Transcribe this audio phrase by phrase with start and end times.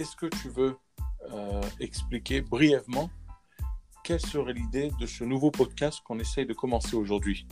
[0.00, 0.76] est-ce que tu veux
[1.34, 3.10] euh, expliquer brièvement
[4.02, 7.46] quelle serait l'idée de ce nouveau podcast qu'on essaye de commencer aujourd'hui?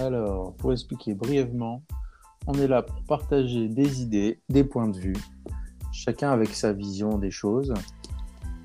[0.00, 1.82] Alors, pour expliquer brièvement,
[2.46, 5.16] on est là pour partager des idées, des points de vue,
[5.92, 7.74] chacun avec sa vision des choses,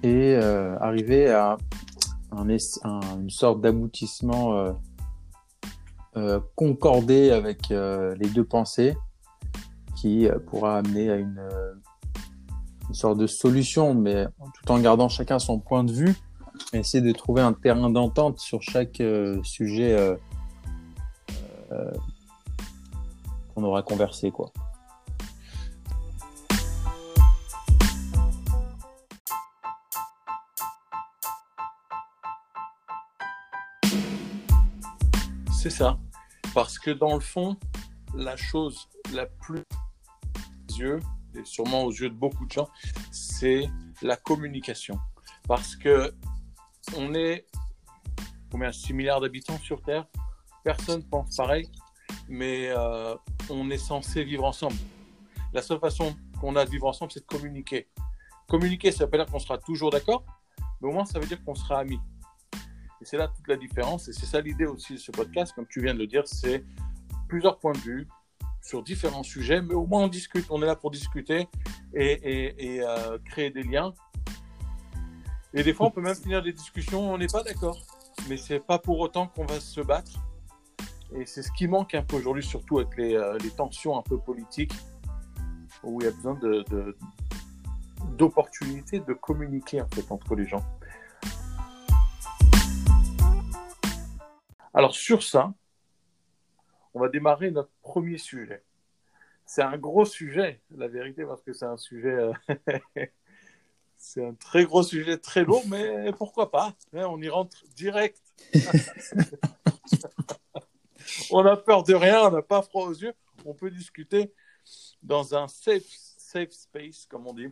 [0.04, 1.58] et euh, arriver à
[2.32, 4.74] un, une sorte d'aboutissement
[6.16, 8.96] euh, concordé avec les deux pensées
[10.04, 11.42] qui pourra amener à une,
[12.90, 16.14] une, sorte de solution, mais tout en gardant chacun son point de vue,
[16.74, 19.02] essayer de trouver un terrain d'entente sur chaque
[19.44, 20.18] sujet
[23.56, 24.52] qu'on aura conversé, quoi.
[35.54, 35.98] C'est ça.
[36.54, 37.56] Parce que dans le fond,
[38.14, 39.64] la chose la plus
[40.82, 42.70] et sûrement aux yeux de beaucoup de gens,
[43.12, 43.70] c'est
[44.02, 45.00] la communication.
[45.48, 46.14] Parce que
[46.98, 47.46] on est
[48.52, 50.06] combien 6 milliards d'habitants sur Terre?
[50.64, 51.70] Personne pense pareil,
[52.28, 53.16] mais euh,
[53.50, 54.76] on est censé vivre ensemble.
[55.54, 57.88] La seule façon qu'on a de vivre ensemble, c'est de communiquer.
[58.48, 60.24] Communiquer, ça veut pas dire qu'on sera toujours d'accord,
[60.82, 62.00] mais au moins ça veut dire qu'on sera amis.
[63.02, 64.08] Et c'est là toute la différence.
[64.08, 66.64] Et c'est ça l'idée aussi de ce podcast, comme tu viens de le dire, c'est
[67.28, 68.08] plusieurs points de vue
[68.64, 70.46] sur différents sujets, mais au moins on discute.
[70.50, 71.48] On est là pour discuter
[71.94, 73.94] et, euh, créer des liens.
[75.54, 77.78] Et des fois, on peut même finir des discussions, on n'est pas d'accord.
[78.28, 80.12] Mais c'est pas pour autant qu'on va se battre.
[81.16, 84.18] Et c'est ce qui manque un peu aujourd'hui, surtout avec les, euh, tensions un peu
[84.18, 84.74] politiques,
[85.84, 86.40] où il y a besoin
[88.18, 90.64] d'opportunités de, de communiquer en fait entre les gens.
[94.74, 95.54] Alors sur ça,
[96.94, 98.64] on va démarrer notre premier sujet.
[99.46, 102.34] C'est un gros sujet, la vérité, parce que c'est un sujet, euh,
[103.98, 108.22] c'est un très gros sujet, très lourd, mais pourquoi pas hein, On y rentre direct.
[111.32, 113.14] on n'a peur de rien, on n'a pas froid aux yeux,
[113.46, 114.34] on peut discuter
[115.02, 117.50] dans un safe, safe space, comme on dit.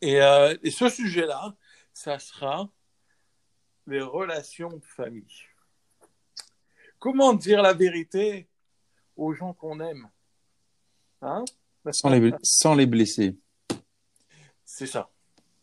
[0.00, 1.54] Et, euh, et ce sujet-là,
[1.92, 2.70] ça sera
[3.86, 5.49] les relations de famille.
[7.00, 8.46] Comment dire la vérité
[9.16, 10.08] aux gens qu'on aime?
[11.22, 11.44] Hein?
[11.92, 13.36] Sans, les, sans les blesser.
[14.66, 15.10] C'est ça.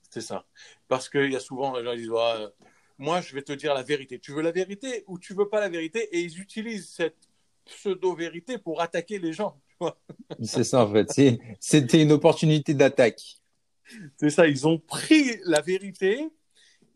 [0.10, 0.46] C'est ça.
[0.88, 2.50] Parce qu'il y a souvent, les gens disent euh,
[2.98, 4.20] Moi, je vais te dire la vérité.
[4.20, 6.10] Tu veux la vérité ou tu veux pas la vérité?
[6.12, 7.30] Et ils utilisent cette
[7.66, 9.62] pseudo-vérité pour attaquer les gens.
[10.42, 11.08] C'est ça, en fait.
[11.60, 13.22] C'était une opportunité d'attaque.
[14.18, 14.48] C'est ça.
[14.48, 16.28] Ils ont pris la vérité,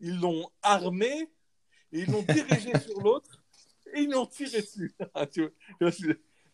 [0.00, 1.30] ils l'ont armée
[1.92, 3.41] et ils l'ont dirigée sur l'autre
[3.92, 4.94] et ils l'ont tiré dessus.
[5.14, 5.26] Ah,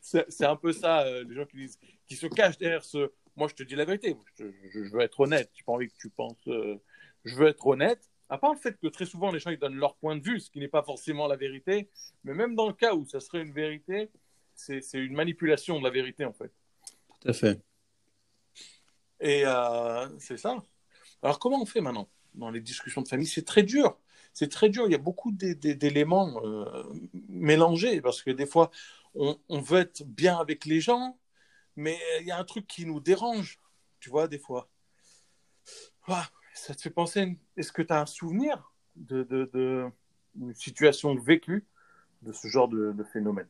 [0.00, 3.10] c'est un peu ça, euh, les gens qui, disent, qui se cachent derrière ce.
[3.36, 4.16] Moi, je te dis la vérité.
[4.38, 5.50] Je, veux être honnête.
[5.52, 6.36] Tu n'as pas envie que tu penses.
[6.48, 6.76] Euh,
[7.24, 8.08] je veux être honnête.
[8.28, 10.40] À part le fait que très souvent, les gens ils donnent leur point de vue,
[10.40, 11.88] ce qui n'est pas forcément la vérité.
[12.24, 14.10] Mais même dans le cas où ça serait une vérité,
[14.54, 16.52] c'est une manipulation de la vérité, en fait.
[17.20, 17.60] Tout à fait.
[19.20, 20.56] Et euh, c'est ça.
[21.22, 23.26] Alors, comment on fait maintenant dans les discussions de famille?
[23.26, 23.98] C'est très dur
[24.38, 24.86] c'est très dur.
[24.86, 26.84] Il y a beaucoup d'éléments euh,
[27.28, 28.70] mélangés parce que des fois,
[29.16, 31.18] on, veut être bien avec les gens,
[31.74, 33.58] mais il y a un truc qui nous dérange,
[33.98, 34.68] tu vois, des fois.
[36.54, 39.90] ça te fait penser, est-ce que tu as un souvenir de, de,
[40.54, 41.66] situation vécue
[42.22, 43.48] de ce genre de, phénomène?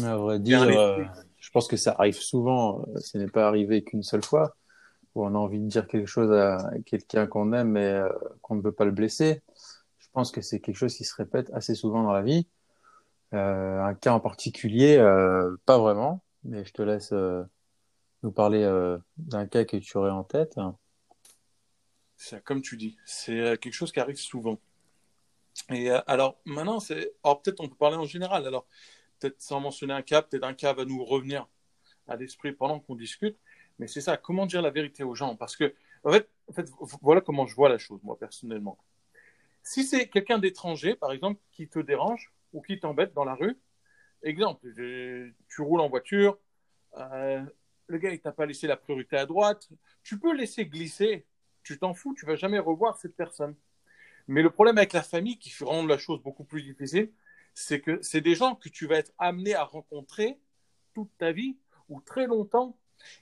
[0.00, 1.02] À vrai dire, euh,
[1.38, 2.82] je pense que ça arrive souvent.
[2.82, 4.56] Euh, ce n'est pas arrivé qu'une seule fois
[5.16, 8.08] où on a envie de dire quelque chose à quelqu'un qu'on aime mais euh,
[8.42, 9.42] qu'on ne veut pas le blesser.
[9.98, 12.46] Je pense que c'est quelque chose qui se répète assez souvent dans la vie.
[13.32, 17.12] Euh, un cas en particulier, euh, pas vraiment, mais je te laisse
[18.22, 18.62] nous parler
[19.16, 20.58] d'un cas que tu aurais en tête.
[22.16, 24.58] C'est comme tu dis, c'est quelque chose qui arrive souvent.
[25.70, 28.46] Et alors maintenant, c'est, peut-être on peut parler en général.
[28.46, 28.66] Alors
[29.18, 31.48] peut-être sans mentionner un cas, peut-être un cas va nous revenir
[32.06, 33.38] à l'esprit pendant qu'on discute.
[33.78, 35.36] Mais c'est ça, comment dire la vérité aux gens?
[35.36, 35.74] Parce que,
[36.04, 36.28] en fait,
[37.02, 38.78] voilà comment je vois la chose, moi, personnellement.
[39.62, 43.58] Si c'est quelqu'un d'étranger, par exemple, qui te dérange ou qui t'embête dans la rue,
[44.22, 46.38] exemple, tu roules en voiture,
[46.96, 47.44] euh,
[47.88, 49.68] le gars, il t'a pas laissé la priorité à droite,
[50.02, 51.26] tu peux laisser glisser,
[51.62, 53.54] tu t'en fous, tu vas jamais revoir cette personne.
[54.28, 57.12] Mais le problème avec la famille, qui rend la chose beaucoup plus difficile,
[57.54, 60.38] c'est que c'est des gens que tu vas être amené à rencontrer
[60.94, 61.56] toute ta vie
[61.88, 62.76] ou très longtemps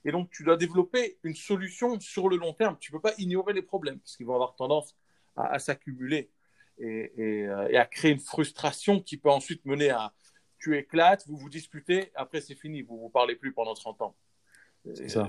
[0.04, 2.76] et donc, tu dois développer une solution sur le long terme.
[2.80, 4.96] Tu ne peux pas ignorer les problèmes, parce qu'ils vont avoir tendance
[5.36, 6.30] à, s'accumuler
[6.80, 10.12] euh, et, à créer une frustration qui peut ensuite mener à
[10.58, 14.00] tu éclates, vous vous disputez, après c'est fini, vous ne vous parlez plus pendant 30
[14.00, 14.14] ans.
[14.94, 15.28] C'est ça.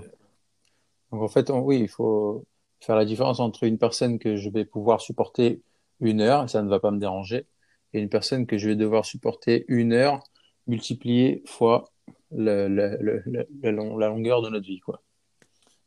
[1.12, 2.46] Donc en fait, on- oui, il faut
[2.80, 5.62] faire la différence entre une personne que je vais pouvoir supporter
[6.00, 7.46] une heure, et ça ne va pas me déranger,
[7.94, 10.24] et une personne que je vais devoir supporter une heure
[10.68, 11.92] multipliée fois
[12.32, 15.02] le- le- le- le- long- la longueur de notre vie, quoi,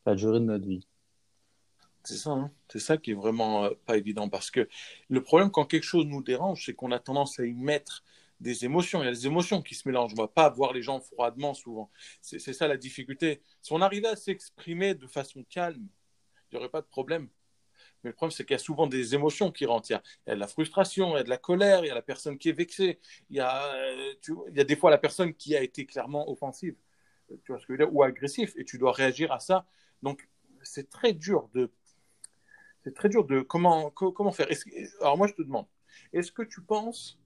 [0.06, 0.86] la durée de notre vie.
[2.04, 2.50] C'est ça, hein.
[2.68, 4.68] C'est ça qui est vraiment euh, pas évident parce que
[5.08, 8.02] le problème quand quelque chose nous dérange, c'est qu'on a tendance à y mettre
[8.40, 9.02] des émotions.
[9.02, 10.12] Il y a des émotions qui se mélangent.
[10.16, 11.90] On va pas voir les gens froidement souvent.
[12.22, 13.42] C'est ça la difficulté.
[13.60, 15.86] Si on arrivait à s'exprimer de façon calme,
[16.50, 17.28] il n'y aurait pas de problème.
[18.04, 19.90] Mais le problème, c'est qu'il y a souvent des émotions qui rentrent.
[19.90, 21.94] Il y a, de la frustration, il y a de la colère, il y a
[21.94, 23.00] la personne qui est vexée,
[23.30, 24.14] il y a, euh,
[24.50, 26.76] des fois la personne qui a été clairement offensive,
[27.28, 29.66] tu vois ce que je veux dire, ou agressif, et tu dois réagir à ça.
[30.02, 30.28] Donc,
[30.62, 31.70] c'est très dur de,
[32.84, 34.48] c'est très dur de comment, co- comment faire?
[35.00, 35.66] Alors moi, je te demande,
[36.12, 37.18] est-ce que tu penses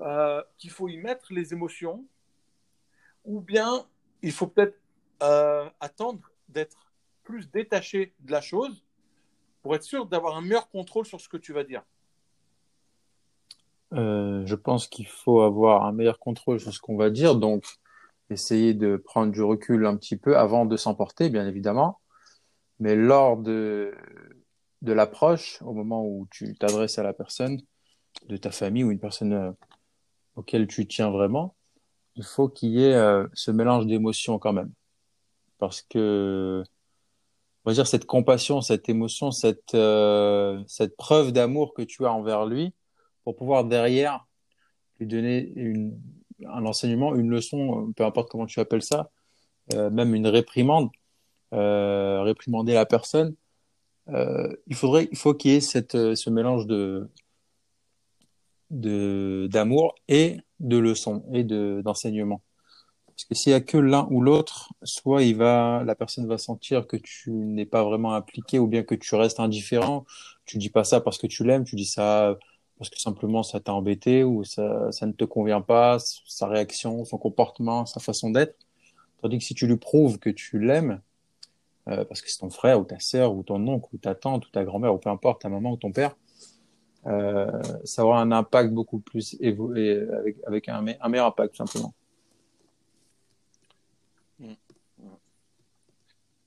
[0.00, 2.06] euh, qu'il faut y mettre les émotions,
[3.24, 3.86] ou bien
[4.22, 4.78] il faut peut-être
[5.22, 6.92] euh, attendre d'être
[7.22, 8.85] plus détaché de la chose
[9.66, 11.82] pour être sûr d'avoir un meilleur contrôle sur ce que tu vas dire.
[13.94, 17.64] Euh, je pense qu'il faut avoir un meilleur contrôle sur ce qu'on va dire, donc
[18.30, 21.98] essayer de prendre du recul un petit peu avant de s'emporter, bien évidemment.
[22.78, 23.92] Mais lors de,
[24.82, 27.60] l'approche, au moment où tu t'adresses à la personne
[28.28, 29.50] de ta famille ou une personne euh,
[30.36, 31.56] auquel tu tiens vraiment,
[32.14, 34.70] il faut qu'il y ait euh, ce mélange d'émotions quand même.
[35.58, 36.62] Parce que,
[37.66, 42.12] on va dire, cette compassion, cette émotion, cette, euh, cette preuve d'amour que tu as
[42.12, 42.72] envers lui,
[43.24, 44.24] pour pouvoir derrière
[45.00, 46.00] lui donner une,
[46.46, 49.10] un enseignement, une leçon, peu importe comment tu appelles ça,
[49.74, 50.90] euh, même une réprimande,
[51.54, 53.34] euh, réprimander la personne,
[54.10, 57.08] euh, il faudrait, il faut qu'il y ait cette, euh, ce mélange de,
[58.70, 62.42] d'amour et de leçons et de, d'enseignement.
[63.16, 66.36] Parce que s'il y a que l'un ou l'autre, soit il va, la personne va
[66.36, 70.04] sentir que tu n'es pas vraiment impliqué ou bien que tu restes indifférent.
[70.44, 72.36] Tu dis pas ça parce que tu l'aimes, tu dis ça
[72.76, 75.96] parce que simplement ça t'a embêté ou ça, ça ne te convient pas,
[76.26, 78.58] sa réaction, son comportement, sa façon d'être.
[79.22, 81.00] Tandis que si tu lui prouves que tu l'aimes,
[81.88, 84.46] euh, parce que c'est ton frère ou ta sœur ou ton oncle ou ta tante
[84.46, 86.14] ou ta grand-mère ou peu importe, ta maman ou ton père,
[87.06, 87.50] euh,
[87.84, 91.94] ça aura un impact beaucoup plus évolué, avec, avec un, un meilleur impact tout simplement.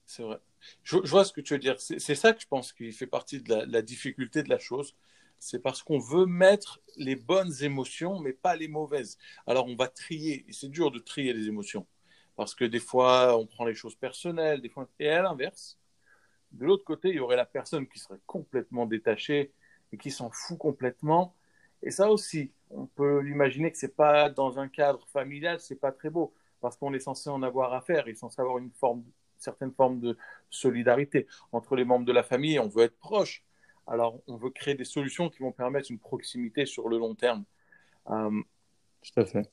[0.10, 0.40] C'est vrai.
[0.82, 1.80] Je, vois ce que tu veux dire.
[1.80, 4.96] C'est ça que je pense qui fait partie de la, la difficulté de la chose.
[5.38, 9.20] C'est parce qu'on veut mettre les bonnes émotions, mais pas les mauvaises.
[9.46, 11.86] Alors on va trier, et c'est dur de trier les émotions.
[12.36, 14.90] Parce que des fois, on prend les choses personnelles, des fois...
[15.00, 15.78] Et à l'inverse,
[16.54, 19.54] de l'autre côté, il y aurait la personne qui serait complètement détachée
[19.92, 21.36] et qui s'en fout complètement.
[21.84, 25.92] Et ça aussi, on peut imaginer que c'est pas dans un cadre familial, c'est pas
[25.92, 29.04] très beau, parce qu'on est censé en avoir affaire, est censé avoir une forme,
[29.42, 30.18] certaine forme de
[30.50, 32.60] solidarité entre les membres de la famille.
[32.60, 33.44] On veut être proche,
[33.88, 37.44] alors on veut créer des solutions qui vont permettre une proximité sur le long terme.
[38.10, 38.42] Euh,
[39.02, 39.52] Tout à fait.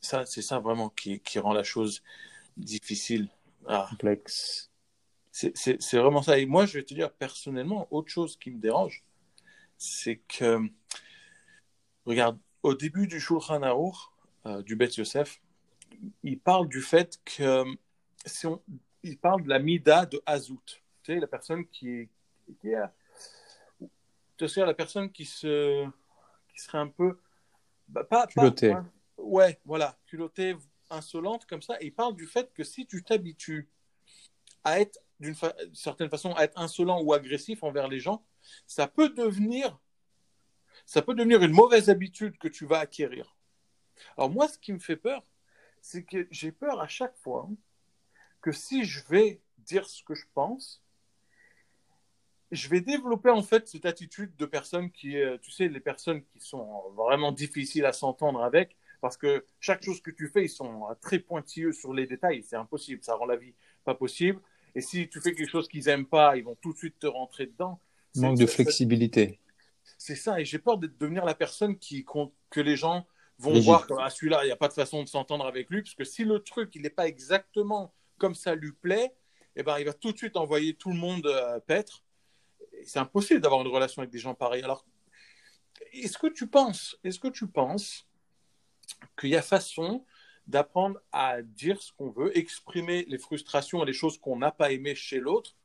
[0.00, 2.02] ça, c'est ça vraiment qui, qui rend la chose
[2.56, 3.28] difficile.
[3.66, 4.70] Ah, Complexe.
[5.32, 6.38] c'est vraiment ça.
[6.38, 9.04] Et moi, je vais te dire personnellement, autre chose qui me dérange,
[9.76, 10.60] c'est que,
[12.06, 13.96] regarde, au début du Shulchan Aruch,
[14.46, 15.40] euh, du Bet Yosef,
[16.22, 17.64] il parle du fait que,
[18.24, 18.60] si on,
[19.02, 20.60] il parle de la mida de Azout.
[21.02, 22.08] Tu sais, la personne qui est,
[22.60, 22.76] qui est
[24.36, 25.84] tu sais, la personne qui se,
[26.48, 27.18] qui serait un peu,
[27.88, 28.74] bah, pas, pas- Culottée.
[29.16, 30.56] ouais, voilà, culottée,
[30.90, 31.76] insolente comme ça.
[31.80, 33.68] Et il parle du fait que si tu t'habitues
[34.64, 38.24] à être d'une fa- certaine façon à être insolent ou agressif envers les gens,
[38.66, 39.78] ça peut devenir
[40.86, 43.36] ça peut devenir une mauvaise habitude que tu vas acquérir.
[44.16, 45.22] Alors moi, ce qui me fait peur,
[45.82, 47.48] c'est que j'ai peur à chaque fois
[48.40, 50.82] que si je vais dire ce que je pense,
[52.50, 56.40] je vais développer en fait cette attitude de personnes qui, tu sais, les personnes qui
[56.40, 60.86] sont vraiment difficiles à s'entendre avec, parce que chaque chose que tu fais, ils sont
[61.00, 63.54] très pointilleux sur les détails, c'est impossible, ça rend la vie
[63.84, 64.40] pas possible.
[64.74, 67.06] Et si tu fais quelque chose qu'ils aiment pas, ils vont tout de suite te
[67.06, 67.80] rentrer dedans.
[68.16, 69.38] Manque de flexibilité.
[69.98, 72.04] c'est ça, et j'ai peur de devenir la personne qui,
[72.50, 73.06] que les gens
[73.38, 75.82] vont voir comme ah, celui-là, il n'y a pas de façon de s'entendre avec lui,
[75.82, 79.14] parce que si le truc, il n'est pas exactement comme ça lui plaît,
[79.56, 82.04] eh ben, il va tout de suite envoyer tout le monde euh, paître.
[82.84, 84.62] C'est impossible d'avoir une relation avec des gens pareils.
[84.62, 84.84] Alors,
[85.92, 88.06] est-ce que tu penses, est-ce que tu penses
[89.18, 90.04] qu'il y a façon
[90.46, 94.72] d'apprendre à dire ce qu'on veut, exprimer les frustrations et les choses qu'on n'a pas
[94.72, 95.56] aimées chez l'autre,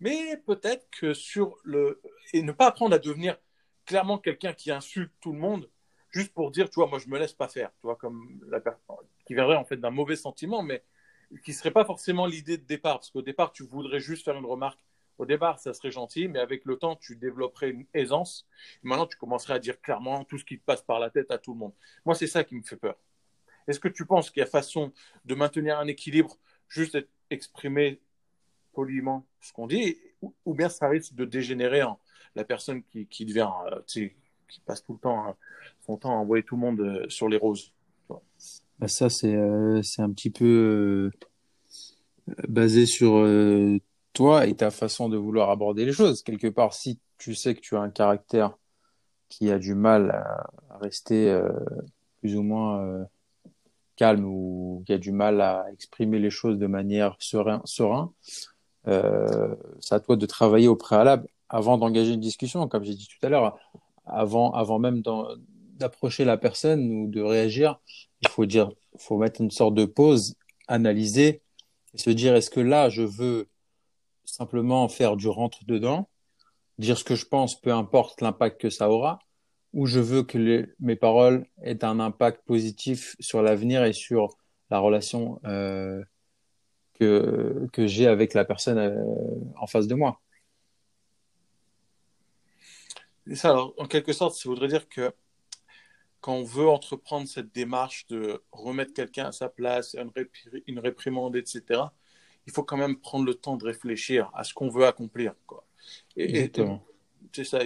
[0.00, 2.00] mais peut-être que sur le
[2.32, 3.36] et ne pas apprendre à devenir
[3.84, 5.70] clairement quelqu'un qui insulte tout le monde
[6.10, 8.40] juste pour dire tu vois moi je me laisse pas faire tu vois comme
[9.26, 10.84] qui verrait en fait d'un mauvais sentiment mais
[11.38, 14.46] qui serait pas forcément l'idée de départ, parce qu'au départ, tu voudrais juste faire une
[14.46, 14.80] remarque.
[15.18, 18.46] Au départ, ça serait gentil, mais avec le temps, tu développerais une aisance.
[18.82, 21.38] maintenant, tu commencerais à dire clairement tout ce qui te passe par la tête à
[21.38, 21.72] tout le monde.
[22.04, 22.96] Moi, c'est ça qui me fait peur.
[23.68, 24.92] Est-ce que tu penses qu'il y a façon
[25.24, 26.36] de maintenir un équilibre,
[26.68, 26.98] juste
[27.30, 28.00] exprimé
[28.72, 32.00] poliment ce qu'on dit, ou, bien ça risque de dégénérer en
[32.34, 35.36] la personne qui, qui devient, euh, qui passe tout le temps, hein,
[35.86, 37.72] son temps à envoyer tout le monde euh, sur les roses
[38.78, 41.10] bah Ça, c'est euh, un petit peu
[42.48, 43.26] basé sur
[44.12, 46.22] toi et ta façon de vouloir aborder les choses.
[46.22, 48.56] Quelque part, si tu sais que tu as un caractère
[49.28, 51.38] qui a du mal à, rester
[52.20, 53.06] plus ou moins
[53.96, 58.12] calme ou qui a du mal à exprimer les choses de manière serein,
[58.86, 63.08] euh, c'est à toi de travailler au préalable avant d'engager une discussion, comme j'ai dit
[63.08, 63.58] tout à l'heure,
[64.06, 65.02] avant, avant même
[65.74, 67.80] d'approcher la personne ou de réagir,
[68.20, 70.34] il faut dire, faut mettre une sorte de pause,
[70.68, 71.42] analyser
[71.94, 73.48] se dire est-ce que là je veux
[74.24, 76.08] simplement faire du rentre dedans,
[76.78, 79.18] dire ce que je pense, peu importe l'impact que ça aura,
[79.72, 84.36] ou je veux que mes paroles aient un impact positif sur l'avenir et sur
[84.70, 86.02] la relation euh,
[86.94, 89.04] que, que j'ai avec la personne euh,
[89.56, 90.20] en face de moi.
[93.26, 95.12] Et ça, alors, en quelque sorte, ça voudrait dire que
[96.24, 100.10] quand on veut entreprendre cette démarche de remettre quelqu'un à sa place, une,
[100.66, 101.82] une, réprimande, etc.,
[102.46, 105.34] il faut quand même prendre le temps de réfléchir à ce qu'on veut accomplir.
[105.46, 105.66] Quoi.
[106.16, 106.50] Et,
[107.30, 107.58] c'est ça.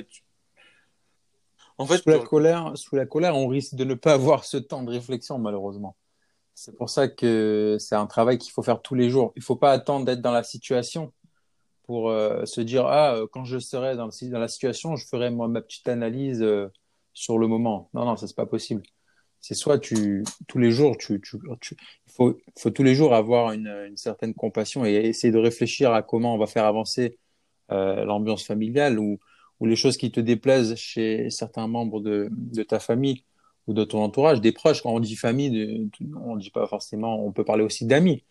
[1.78, 4.56] En fait, sous la, colère, sous la colère, on risque de ne pas avoir ce
[4.56, 5.94] temps de réflexion, malheureusement.
[6.52, 9.32] C'est pour ça que c'est un travail qu'il faut faire tous les jours.
[9.36, 11.12] Il ne faut pas attendre d'être dans la situation
[11.84, 15.30] pour euh, se dire ah euh, quand je serai dans, dans, la situation, je ferai
[15.30, 16.66] moi ma petite analyse euh,
[17.18, 17.90] sur le moment.
[17.94, 18.82] Non non, ça c'est pas possible.
[19.40, 21.36] C'est soit tu tous les jours tu, tu,
[22.06, 26.02] il faut, faut tous les jours avoir une, certaine compassion et essayer de réfléchir à
[26.02, 27.18] comment on va faire avancer
[27.70, 29.18] l'ambiance familiale ou,
[29.60, 33.24] ou les choses qui te déplaisent chez certains membres de, de ta famille
[33.66, 34.82] ou de ton entourage, des proches.
[34.82, 38.24] Quand on dit famille, on ne dit pas forcément, on peut parler aussi d'amis.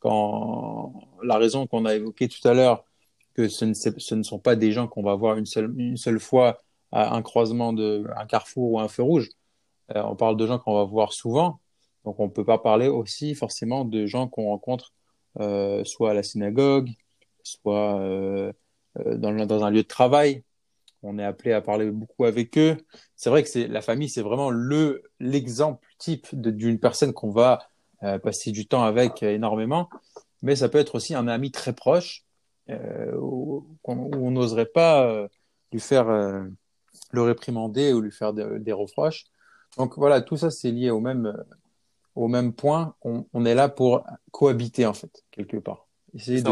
[0.00, 2.84] Quand la raison qu'on a évoquée tout à l'heure,
[3.34, 5.96] que ce ne, ce ne, sont pas des gens qu'on va voir une seule, une
[5.96, 6.58] seule fois
[6.92, 9.30] à un croisement de un carrefour ou un feu rouge.
[9.94, 11.60] Euh, on parle de gens qu'on va voir souvent.
[12.04, 14.92] Donc on ne peut pas parler aussi forcément de gens qu'on rencontre
[15.38, 16.90] euh, soit à la synagogue,
[17.42, 18.52] soit euh,
[18.98, 20.42] euh dans, dans, un lieu de travail
[21.02, 22.76] on est appelé à parler beaucoup avec eux.
[23.16, 27.60] C'est vrai que c'est la famille, c'est vraiment le l'exemple type d'une personne qu'on va
[28.02, 29.88] euh, passer du temps avec énormément,
[30.42, 32.24] mais ça peut être aussi un ami très proche
[32.68, 35.26] où, on n'oserait pas
[35.72, 36.06] lui faire
[37.10, 39.26] le réprimander ou lui faire des, reproches.
[39.76, 41.32] Donc voilà, tout ça c'est lié au même
[42.14, 42.94] au même point.
[43.02, 45.86] On, est là pour cohabiter en fait quelque part.
[46.14, 46.50] Essayer de,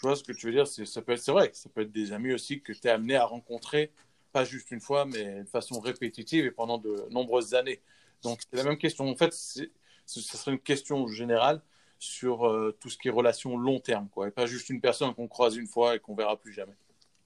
[0.00, 0.66] je vois ce que tu veux dire.
[0.66, 2.90] C'est, ça peut être, c'est vrai, ça peut être des amis aussi que tu es
[2.90, 3.92] amené à rencontrer,
[4.32, 7.82] pas juste une fois, mais de façon répétitive et pendant de nombreuses années.
[8.22, 9.06] Donc, c'est la même question.
[9.06, 9.68] En fait, ce
[10.06, 11.60] serait une question générale
[11.98, 15.14] sur euh, tout ce qui est relation long terme, quoi, et pas juste une personne
[15.14, 16.76] qu'on croise une fois et qu'on verra plus jamais.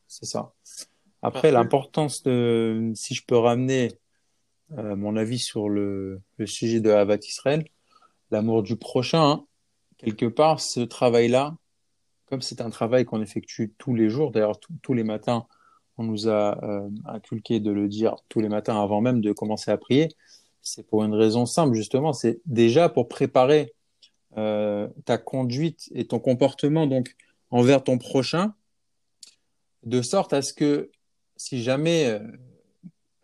[0.09, 0.53] C'est ça.
[1.25, 3.93] Après, l'importance de, si je peux ramener
[4.77, 7.65] euh, mon avis sur le, le sujet de Havat Israël,
[8.31, 9.47] l'amour du prochain, hein,
[9.97, 11.57] quelque part, ce travail-là,
[12.27, 15.47] comme c'est un travail qu'on effectue tous les jours, d'ailleurs tous les matins,
[15.97, 19.71] on nous a euh, inculqué de le dire tous les matins avant même de commencer
[19.71, 20.09] à prier,
[20.61, 23.73] c'est pour une raison simple justement, c'est déjà pour préparer
[24.37, 27.15] euh, ta conduite et ton comportement donc
[27.51, 28.55] envers ton prochain,
[29.85, 30.91] de sorte à ce que
[31.37, 32.21] si jamais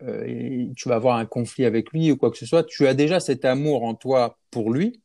[0.03, 2.93] euh, tu vas avoir un conflit avec lui ou quoi que ce soit, tu as
[2.93, 5.01] déjà cet amour en toi pour lui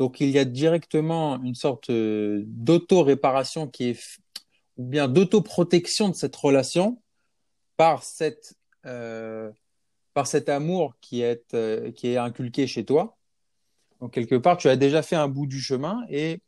[0.00, 4.18] donc il y a directement une sorte euh, d'auto-réparation qui est,
[4.78, 7.02] ou bien d'auto-protection de cette relation
[7.76, 8.54] par, cette,
[8.86, 9.50] euh,
[10.14, 13.18] par cet amour qui est, euh, qui est inculqué chez toi.
[14.00, 16.40] Donc quelque part, tu as déjà fait un bout du chemin et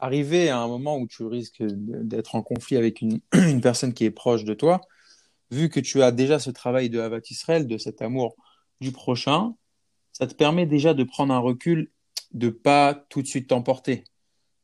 [0.00, 3.00] arrivé à un moment où tu risques d'être en conflit avec
[3.32, 4.80] une, personne qui est proche de toi,
[5.50, 8.36] vu que tu as déjà ce travail de Havat Israël, de cet amour
[8.80, 9.54] du prochain,
[10.12, 11.90] ça te permet déjà de prendre un recul
[12.32, 14.04] de pas tout de suite t'emporter.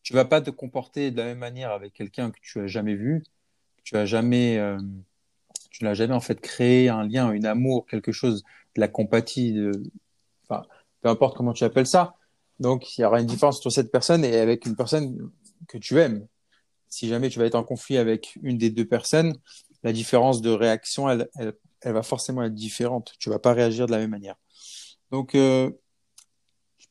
[0.02, 2.94] Tu vas pas te comporter de la même manière avec quelqu'un que tu as jamais
[2.94, 3.22] vu,
[3.76, 4.78] que tu as jamais, euh,
[5.70, 8.42] tu n'as jamais en fait créé un lien, une amour, quelque chose,
[8.74, 9.58] de la compatie,
[10.44, 10.66] enfin,
[11.02, 12.16] peu importe comment tu appelles ça.
[12.58, 15.30] Donc, il y aura une différence entre cette personne et avec une personne
[15.68, 16.26] que tu aimes.
[16.88, 19.34] Si jamais tu vas être en conflit avec une des deux personnes,
[19.82, 23.14] la différence de réaction, elle, elle, elle va forcément être différente.
[23.18, 24.36] Tu vas pas réagir de la même manière.
[25.10, 25.70] Donc, euh,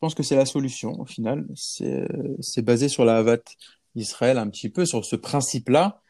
[0.01, 1.47] pense que c'est la solution au final.
[1.55, 3.43] C'est basé sur la Havat
[3.95, 6.01] Israël un petit peu, sur ce principe-là.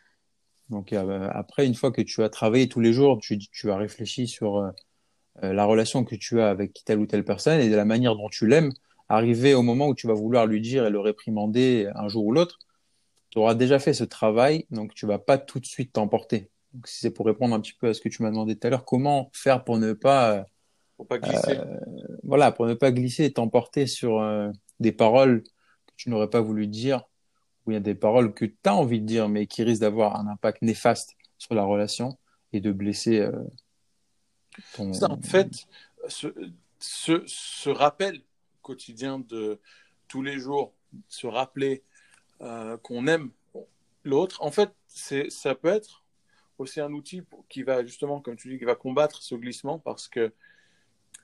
[0.70, 3.75] Donc euh, après, une fois que tu as travaillé tous les jours, tu, tu as
[3.75, 4.72] réfléchi sur euh,
[5.43, 8.15] euh, la relation que tu as avec telle ou telle personne et de la manière
[8.15, 8.72] dont tu l'aimes,
[9.13, 12.32] arriver au moment où tu vas vouloir lui dire et le réprimander un jour ou
[12.32, 12.60] l'autre,
[13.30, 16.50] tu auras déjà fait ce travail, donc tu vas pas tout de suite t'emporter.
[16.74, 18.68] Donc si c'est pour répondre un petit peu à ce que tu m'as demandé tout
[18.68, 20.46] à l'heure, comment faire pour ne pas,
[20.98, 21.58] pour pas glisser.
[22.24, 24.22] voilà, pour ne pas glisser et t'emporter sur
[24.80, 27.06] des paroles que tu n'aurais pas voulu dire
[27.72, 30.20] il y a des paroles que tu as envie de dire, mais qui risquent d'avoir
[30.20, 32.18] un impact néfaste sur la relation
[32.53, 33.32] et de blesser euh,
[34.74, 34.94] ton...
[34.94, 35.68] Ça, en fait,
[36.08, 36.27] ce,
[36.80, 38.22] ce, ce, rappel
[38.62, 39.60] quotidien de
[40.08, 40.74] tous les jours,
[41.08, 41.84] se rappeler
[42.41, 43.32] euh, qu'on aime
[44.03, 46.03] l'autre, en fait, ça peut être
[46.58, 50.08] aussi un outil qui va justement, comme tu dis, qui va combattre ce glissement parce
[50.08, 50.34] que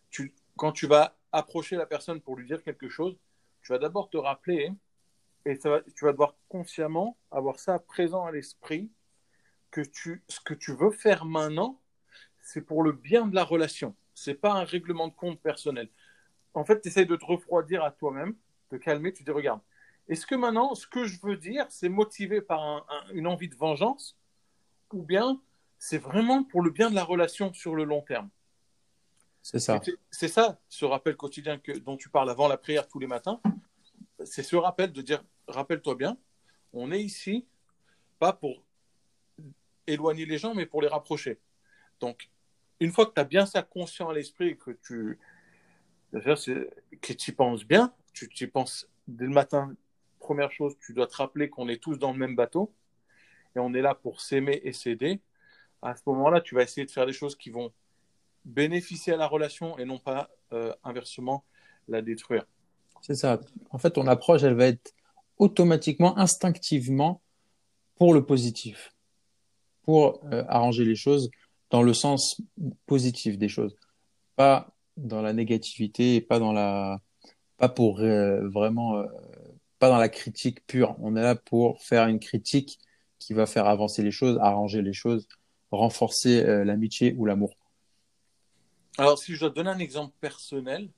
[0.10, 3.17] tu, quand tu vas approcher la personne pour lui dire quelque chose,
[3.62, 4.72] tu vas d'abord te rappeler
[5.46, 8.89] et tu vas devoir consciemment avoir ça présent à l'esprit,
[9.72, 11.79] que tu, ce que tu veux faire maintenant,
[12.41, 13.96] c'est pour le bien de la relation.
[14.13, 15.89] C'est pas un règlement de compte personnel.
[16.58, 18.36] En fait, tu essayes de te refroidir à toi-même,
[18.70, 19.62] te calmer, tu dis, regarde,
[20.08, 24.18] est-ce que maintenant, ce que je veux dire, c'est motivé par une envie de vengeance
[24.92, 25.40] ou bien
[25.78, 28.32] c'est vraiment pour le bien de la relation sur le long terme?
[29.44, 29.80] C'est ça.
[30.10, 33.40] C'est ça, ce rappel quotidien que, dont tu parles avant la prière tous les matins.
[34.24, 36.18] C'est ce rappel de dire rappelle-toi bien,
[36.74, 37.46] on est ici
[38.18, 38.64] pas pour
[39.86, 41.40] éloigner les gens, mais pour les rapprocher.
[42.00, 42.32] Donc,
[42.80, 45.20] une fois que tu as bien ça conscient à l'esprit que tu
[46.12, 49.74] que tu y penses bien, tu y penses dès le matin,
[50.20, 52.74] première chose, tu dois te rappeler qu'on est tous dans le même bateau
[53.56, 55.22] et on est là pour s'aimer et s'aider.
[55.82, 57.72] À ce moment-là, tu vas essayer de faire des choses qui vont
[58.46, 61.44] bénéficier à la relation et non pas euh, inversement
[61.88, 62.46] la détruire.
[63.02, 63.40] C'est ça.
[63.70, 64.94] En fait, ton approche, elle va être
[65.38, 67.22] automatiquement, instinctivement
[67.96, 68.94] pour le positif,
[69.84, 71.29] pour euh, arranger les choses
[71.70, 72.42] dans le sens
[72.86, 73.75] positif des choses,
[74.36, 77.00] pas dans la négativité et pas dans la,
[77.57, 79.05] pas pour euh, vraiment, euh,
[79.79, 80.96] pas dans la critique pure.
[81.00, 82.79] On est là pour faire une critique
[83.20, 85.27] qui va faire avancer les choses, arranger les choses,
[85.72, 87.55] renforcer l'amitié ou l'amour.
[88.98, 90.90] Alors, si je dois donner un exemple personnel,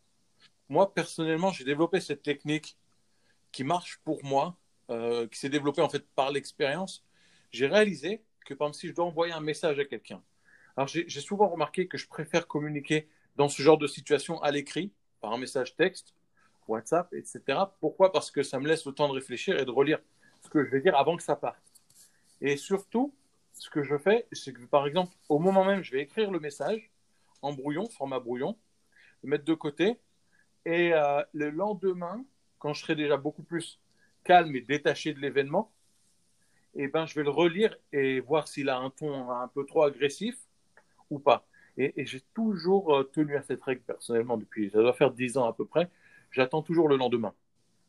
[0.70, 2.78] moi personnellement, j'ai développé cette technique
[3.52, 4.58] qui marche pour moi,
[4.90, 7.04] euh, qui s'est développé en fait par l'expérience,
[7.52, 10.22] j'ai réalisé que par exemple si je dois envoyer un message à quelqu'un,
[10.78, 14.92] alors j'ai souvent remarqué que je préfère communiquer dans ce genre de situation à l'écrit,
[15.22, 16.14] par un message texte,
[16.68, 17.60] WhatsApp, etc.
[17.80, 18.12] Pourquoi?
[18.12, 20.00] Parce que ça me laisse le temps de réfléchir et de relire
[20.42, 21.58] ce que je vais dire avant que ça parte.
[22.42, 23.14] Et surtout,
[23.54, 26.40] ce que je fais, c'est que par exemple, au moment même, je vais écrire le
[26.40, 26.92] message
[27.42, 28.58] en brouillon, format brouillon,
[29.24, 29.98] le mettre de côté,
[30.66, 32.24] et euh, le lendemain,
[32.60, 33.80] quand je serai déjà beaucoup plus
[34.24, 35.72] calme et détaché de l'événement,
[36.76, 39.84] eh ben, je vais le relire et voir s'il a un ton un peu trop
[39.84, 40.38] agressif
[41.10, 41.46] ou pas.
[41.80, 45.46] Et, j'ai toujours euh, tenu à cette règle personnellement depuis, ça doit faire dix ans
[45.46, 45.90] à peu près.
[46.32, 47.34] J'attends toujours le lendemain.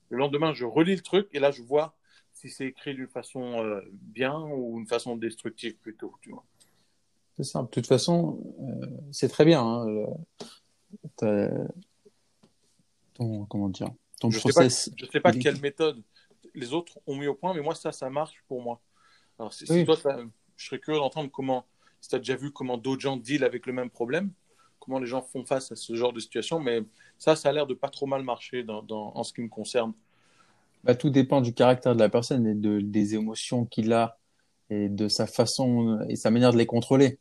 [0.09, 1.94] Le lendemain, je relis le truc et là, je vois
[2.33, 6.14] si c'est écrit d'une façon euh, bien ou une façon destructive plutôt.
[6.22, 6.44] Tu vois.
[7.37, 7.62] C'est ça.
[7.62, 9.62] De toute façon, euh, c'est très bien.
[9.62, 10.07] Hein,
[13.14, 13.90] ton, comment dire
[14.22, 16.03] je ne sais, pas, quelle méthode
[16.55, 18.81] les autres ont mis au point, mais moi, ça, ça marche pour moi.
[19.38, 19.96] Alors, si, toi,
[20.57, 21.64] je serais curieux d'entendre comment,
[22.01, 24.31] si tu as déjà vu comment d'autres gens deal avec le même problème,
[24.79, 26.83] comment les gens font face à ce genre de situation, mais
[27.19, 29.93] ça, ça a l'air de pas trop mal marcher en ce qui me concerne.
[30.85, 34.19] Bah, tout dépend du caractère de la personne et de, des émotions qu'il a
[34.71, 37.19] et de sa façon et sa manière de les contrôler.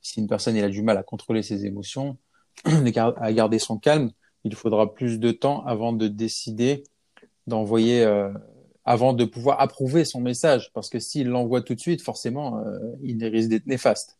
[0.00, 2.16] Si une personne elle a du mal à contrôler ses émotions,
[2.64, 4.12] à garder son calme,
[4.44, 6.84] il faudra plus de temps avant de décider
[7.46, 8.32] d'envoyer, euh,
[8.84, 10.70] avant de pouvoir approuver son message.
[10.72, 14.18] Parce que s'il l'envoie tout de suite, forcément, euh, il risque d'être néfaste.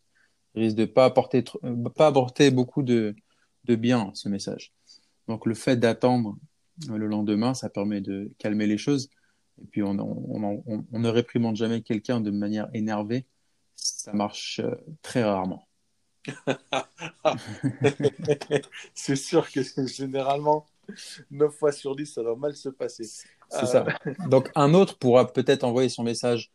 [0.55, 3.15] Il risque de pas apporter, euh, pas apporter beaucoup de,
[3.65, 4.73] de bien, ce message.
[5.29, 6.37] Donc le fait d'attendre
[6.89, 9.11] le lendemain, ça permet de calmer les choses.
[9.63, 13.27] Et puis on, on, on, on ne réprimande jamais quelqu'un de manière énervée.
[13.77, 14.61] Ça marche
[15.03, 15.69] très rarement.
[18.95, 20.67] c'est sûr que généralement,
[21.31, 23.05] 9 fois sur 10, ça doit mal se passer.
[23.05, 23.85] C'est ça.
[24.07, 26.53] Euh, Donc un autre pourra peut-être envoyer son message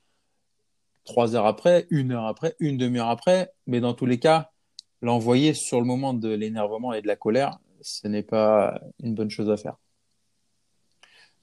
[1.06, 4.52] 3 heures après, une heure après, une demi-heure après, mais dans tous les cas,
[5.02, 9.30] l'envoyer sur le moment de l'énervement et de la colère, ce n'est pas une bonne
[9.30, 9.78] chose à faire.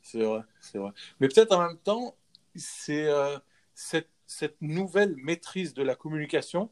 [0.03, 0.93] C'est vrai, c'est vrai.
[1.19, 2.15] Mais peut-être en même temps,
[2.55, 3.39] c'est euh,
[3.75, 6.71] cette, cette nouvelle maîtrise de la communication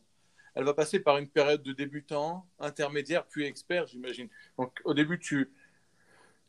[0.55, 4.29] elle va passer par une période de débutant, intermédiaire, puis expert, j'imagine.
[4.57, 5.51] Donc au début, tu,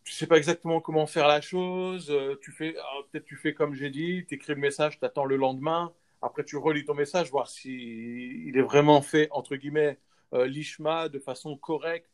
[0.05, 2.09] tu sais pas exactement comment faire la chose.
[2.11, 5.03] euh, tu fais, ah, peut-être tu fais comme j'ai dit, tu écris le message, tu
[5.05, 5.91] attends le lendemain.
[6.21, 9.99] Après, tu relis ton message, voir si il est vraiment fait, entre guillemets,
[10.33, 12.09] euh, l'ishma de façon correcte,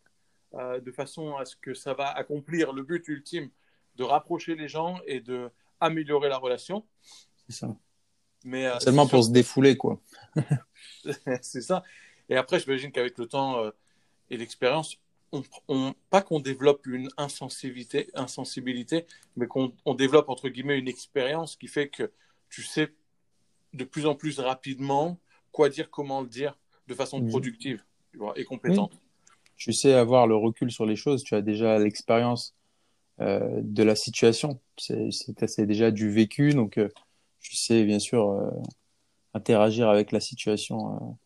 [0.55, 3.49] euh, de façon à ce que ça va accomplir le but ultime
[3.97, 5.49] de rapprocher les gens et de
[5.79, 6.85] améliorer la relation.
[7.47, 7.75] C'est ça.
[8.43, 10.01] Mais euh, Seulement pour sûr- se défouler, quoi.
[11.41, 11.83] c'est ça.
[12.29, 13.71] Et après, j'imagine qu'avec le temps euh,
[14.29, 14.97] et l'expérience,
[15.31, 20.87] on, on- pas qu'on développe une insensibilité, insensibilité mais qu'on on développe, entre guillemets, une
[20.87, 22.11] expérience qui fait que
[22.49, 22.93] tu sais
[23.73, 25.17] de plus en plus rapidement
[25.51, 27.29] quoi dire, comment le dire, de façon Mhm.
[27.29, 28.93] productive tu vois, et compétente.
[29.57, 31.23] Tu sais avoir le recul sur les choses.
[31.23, 32.55] Tu as déjà l'expérience
[33.21, 34.59] euh, de la situation.
[34.77, 36.89] C'est déjà du vécu, donc euh,
[37.39, 38.49] tu sais bien sûr euh,
[39.33, 41.17] interagir avec la situation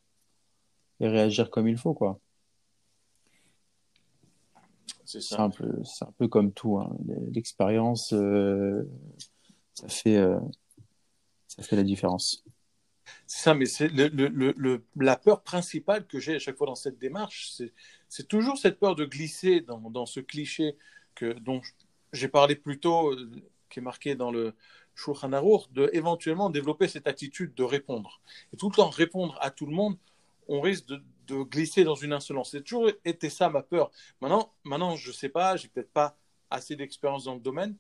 [1.00, 2.20] et réagir comme il faut, quoi.
[5.06, 5.42] C'est ça.
[5.44, 6.78] un peu, c'est un peu comme tout.
[6.80, 6.96] hein.
[7.32, 8.84] L'expérience, euh,
[9.74, 10.40] ça fait, euh,
[11.48, 12.44] ça fait la différence.
[13.28, 16.58] C'est ça, mais c'est le, le- le- le- la peur principale que j'ai à chaque
[16.58, 17.74] fois dans cette démarche, c'est,
[18.10, 20.76] c'est toujours cette peur de glisser dans, dans ce cliché
[21.16, 21.62] que, dont
[22.14, 23.30] j'ai parlé plus tôt, euh,
[23.70, 24.54] qui est marqué dans le
[24.96, 28.22] Shulchan Aruch, de éventuellement développer cette attitude de répondre.
[28.54, 29.98] Et tout le temps répondre à tout le monde,
[30.48, 32.52] on risque de, de glisser dans une insolence.
[32.52, 33.92] C'est toujours été ça ma peur.
[34.22, 36.18] Maintenant, maintenant je ne sais pas, j'ai peut-être pas
[36.50, 37.76] assez d'expérience dans le domaine,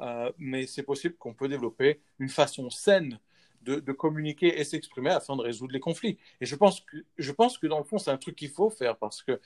[0.00, 3.18] euh, mais c'est possible qu'on peut développer une façon saine
[3.62, 6.18] de, communiquer et s'exprimer afin de résoudre les conflits.
[6.40, 8.70] Et je pense que, je pense que dans le fond, c'est un truc qu'il faut
[8.70, 9.38] faire parce que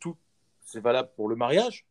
[0.00, 0.16] tout,
[0.60, 1.86] c'est valable pour le mariage,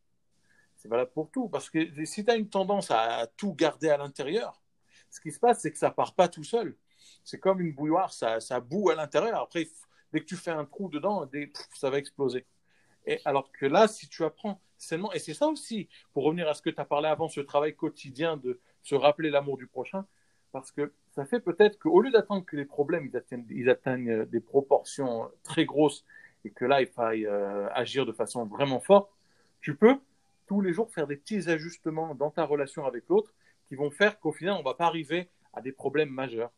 [0.75, 1.47] c'est valable pour tout.
[1.47, 4.61] Parce que si tu as une tendance à, à tout garder à l'intérieur,
[5.09, 6.75] ce qui se passe, c'est que ça part pas tout seul.
[7.23, 9.41] C'est comme une bouilloire, ça, ça boue à l'intérieur.
[9.41, 9.67] Après,
[10.13, 11.29] dès que tu fais un trou dedans,
[11.73, 12.45] ça va exploser.
[13.05, 16.53] Et alors que là, si tu apprends sainement, et c'est ça aussi, pour revenir à
[16.53, 20.05] ce que tu as parlé avant, ce travail quotidien de se rappeler l'amour du prochain,
[20.51, 24.25] parce que ça fait peut-être qu'au lieu d'attendre que les problèmes ils atteignent, ils atteignent,
[24.25, 26.05] des proportions très grosses
[26.45, 29.11] et que là il faille euh, agir de façon vraiment forte,
[29.61, 29.97] tu peux
[30.47, 33.33] tous les jours faire des petits ajustements dans ta relation avec l'autre
[33.67, 36.51] qui vont faire qu'au final on va pas arriver à des problèmes majeurs.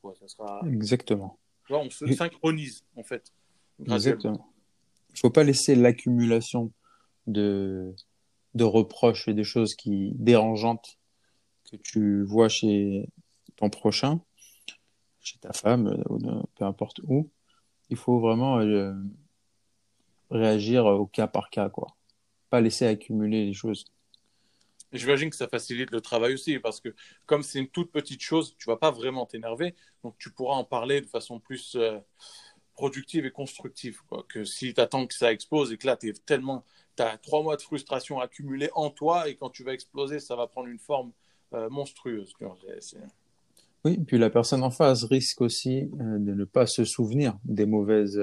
[0.65, 1.37] Exactement.
[1.79, 3.33] On se synchronise en fait.
[3.79, 4.47] Exactement.
[5.13, 6.71] Il faut pas laisser l'accumulation
[7.27, 7.93] de,
[8.53, 10.97] de reproches et de choses qui dérangeantes
[11.69, 13.07] que tu vois chez
[13.55, 14.21] ton prochain,
[15.21, 17.29] chez ta femme, euh, peu importe où.
[17.89, 18.93] Il faut vraiment euh,
[20.29, 21.87] réagir au cas par cas, quoi.
[22.49, 23.85] Pas laisser accumuler les choses.
[24.93, 26.93] J'imagine que ça facilite le travail aussi, parce que
[27.25, 29.73] comme c'est une toute petite chose, tu vas pas vraiment t'énerver,
[30.03, 31.97] donc tu pourras en parler de façon plus euh,
[32.73, 34.01] productive et constructive.
[34.27, 36.65] Que si tu attends que ça explose et que là, tu tellement,
[36.99, 40.47] as trois mois de frustration accumulée en toi, et quand tu vas exploser, ça va
[40.47, 41.11] prendre une forme
[41.53, 42.33] euh, monstrueuse.
[43.85, 47.65] Oui, puis la personne en face risque aussi euh, de ne pas se souvenir des
[47.65, 48.21] mauvaises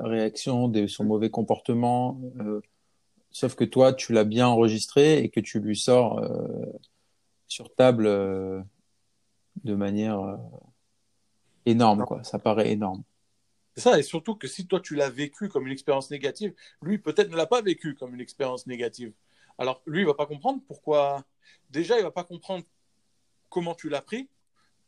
[0.00, 2.20] réactions, de son mauvais comportement.
[3.36, 6.72] Sauf que toi, tu l'as bien enregistré et que tu lui sors euh,
[7.46, 8.62] sur table euh,
[9.62, 10.36] de manière euh,
[11.66, 12.24] énorme, quoi.
[12.24, 13.02] Ça paraît énorme.
[13.74, 16.96] C'est ça, et surtout que si toi tu l'as vécu comme une expérience négative, lui
[16.96, 19.12] peut-être ne l'a pas vécu comme une expérience négative.
[19.58, 21.22] Alors lui, il va pas comprendre pourquoi.
[21.68, 22.64] Déjà, il va pas comprendre
[23.50, 24.30] comment tu l'as pris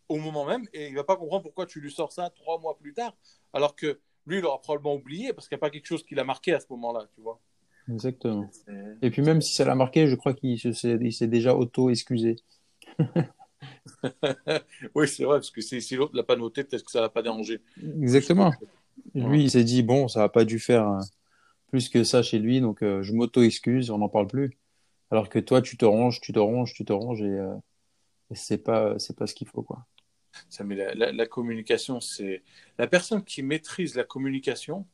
[0.09, 2.79] au moment même, et il va pas comprendre pourquoi tu lui sors ça trois mois
[2.79, 3.15] plus tard,
[3.53, 6.15] alors que lui, il aura probablement oublié parce qu'il n'y a pas quelque chose qui
[6.15, 7.39] l'a marqué à ce moment-là, tu vois.
[7.91, 8.51] Exactement.
[9.03, 12.37] Et puis même si ça l'a marqué, je crois qu'il se- s'est déjà auto-excusé.
[14.95, 17.23] oui, c'est vrai, parce que si, l'autre l'a pas noté, peut-être que ça l'a pas
[17.23, 17.61] dérangé.
[18.01, 18.53] Exactement.
[19.15, 19.23] Ouais.
[19.29, 21.01] Lui, il s'est dit, bon, ça n'a pas dû faire euh,
[21.69, 24.59] plus que ça chez lui, donc euh, je m'auto-excuse, on n'en parle plus.
[25.11, 27.55] Alors que toi, tu te ronges, tu te ronges, tu te ronges, et, euh,
[28.31, 29.87] et c'est pas, c'est pas ce qu'il faut, quoi.
[30.51, 32.43] Ça, mais la, la- la communication, c'est
[32.79, 34.87] la personne qui maîtrise la communication,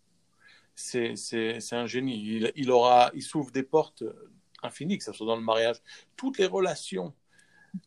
[0.74, 2.20] c'est un génie.
[2.22, 4.04] Il, il aura, il s'ouvre des portes
[4.62, 5.76] infinies, que ce soit dans le mariage,
[6.16, 7.14] toutes les relations.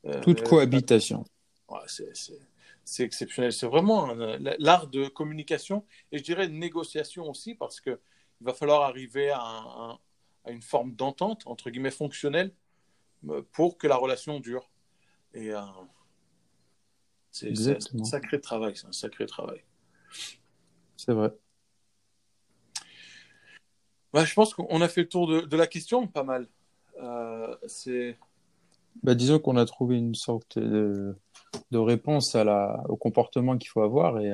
[0.06, 1.26] euh, Toute cohabitation.
[1.70, 3.52] ouais, c'est- exceptionnel.
[3.52, 4.14] C'est vraiment
[4.60, 8.00] l'art de communication et je dirais de négociation aussi, parce que
[8.40, 10.00] il va falloir arriver à, un-
[10.46, 12.54] à une forme d'entente entre guillemets fonctionnelle
[13.30, 14.70] euh, pour que la relation dure.
[15.34, 15.62] Et euh,
[17.32, 17.50] c'est
[18.00, 19.64] un sacré travail, c'est un sacré travail.
[20.96, 21.32] C'est vrai.
[24.14, 26.48] Ouais, je pense qu'on a fait le tour de, de la question, pas mal.
[27.02, 28.18] Euh, c'est
[29.04, 31.16] Bah, disons qu'on a trouvé une sorte de,
[31.72, 34.32] de réponse à la, au comportement qu'il faut avoir et,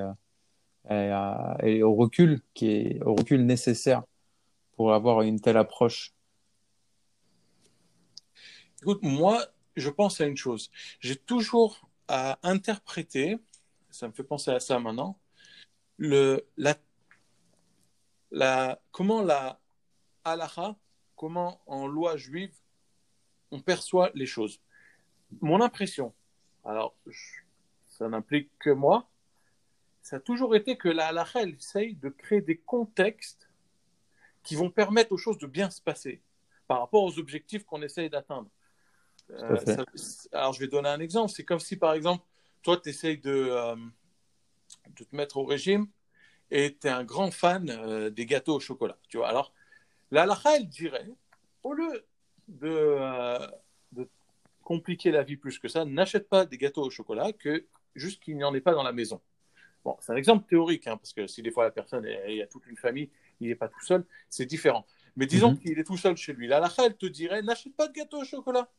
[0.90, 4.04] à- et, au recul qui est, au recul nécessaire
[4.76, 6.14] pour avoir une telle approche.
[8.82, 10.70] Écoute, moi, je pense à une chose.
[11.00, 13.38] J'ai toujours à interpréter,
[13.90, 15.18] ça me fait penser à ça maintenant,
[15.98, 16.76] le, la,
[18.32, 19.60] la, comment la
[20.24, 20.76] halakha,
[21.16, 22.56] comment en loi juive,
[23.52, 24.62] on perçoit les choses.
[25.42, 26.14] Mon impression,
[26.64, 26.96] alors
[27.88, 29.10] ça n'implique que moi,
[30.02, 33.50] ça a toujours été que la halakha, elle essaye de créer des contextes
[34.44, 36.22] qui vont permettre aux choses de bien se passer
[36.68, 38.50] par rapport aux objectifs qu'on essaye d'atteindre.
[39.32, 39.58] Euh,
[40.32, 41.32] alors, je vais donner un exemple.
[41.32, 42.24] C'est comme si, par exemple,
[42.62, 43.76] toi, tu essayes de, euh,
[44.90, 45.88] de, te mettre au régime
[46.52, 48.98] et tu es un grand fan euh, des gâteaux au chocolat.
[49.08, 49.54] Tu vois alors,
[50.14, 51.08] la halakha, elle dirait,
[51.64, 52.06] au lieu
[52.48, 53.40] de,
[53.92, 54.08] de
[54.64, 58.36] compliquer la vie plus que ça, n'achète pas des gâteaux au chocolat que juste qu'il
[58.38, 59.22] n'y en ait pas dans la maison.
[59.84, 62.42] Bon, c'est un exemple théorique, hein, parce que si des fois la personne, il y
[62.42, 63.10] a toute une famille,
[63.42, 64.86] il n'est pas tout seul, c'est différent.
[65.16, 65.60] Mais disons mhm.
[65.60, 66.48] qu'il est tout seul chez lui.
[66.48, 68.70] La halakha, elle te dirait, n'achète pas de gâteau au chocolat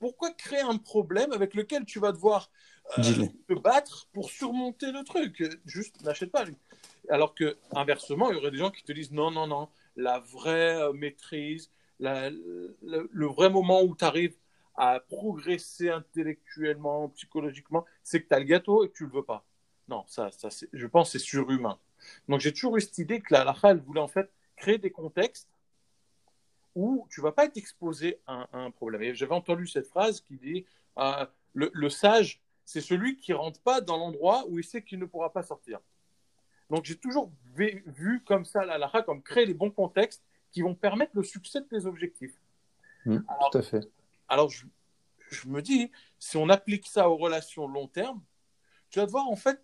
[0.00, 2.50] pourquoi créer un problème avec lequel tu vas devoir
[2.98, 3.02] euh,
[3.46, 5.44] te battre pour surmonter le truc?
[5.66, 6.44] Juste, n'achète pas.
[7.10, 9.68] Alors que, inversement, il y aurait des gens qui te disent non, non, non,
[10.00, 14.36] la vraie euh, maîtrise, le, vrai moment où tu arrives
[14.74, 19.24] à progresser intellectuellement, psychologiquement, c'est que tu as le gâteau et que tu le veux
[19.24, 19.44] pas.
[19.88, 21.78] Non, ça, ça je pense c'est surhumain.
[22.28, 24.90] Donc j'ai toujours eu cette idée que la halakha, elle voulait en fait créer des
[24.90, 25.48] contextes
[26.74, 29.14] où tu vas pas être exposé à, un problème.
[29.14, 30.64] j'avais entendu cette phrase qui dit
[30.98, 35.06] euh, le, sage, c'est celui qui rentre pas dans l'endroit où il sait qu'il ne
[35.06, 35.80] pourra pas sortir.
[36.70, 40.74] Donc j'ai toujours vu, comme ça la lara comme créer les bons contextes qui vont
[40.74, 42.34] permettre le succès de tes objectifs.
[43.04, 43.18] Mmh,
[43.50, 43.88] tout à fait.
[44.28, 44.66] Alors je,
[45.30, 48.22] je, me dis, si on applique ça aux relations long terme,
[48.90, 49.60] tu vas devoir en fait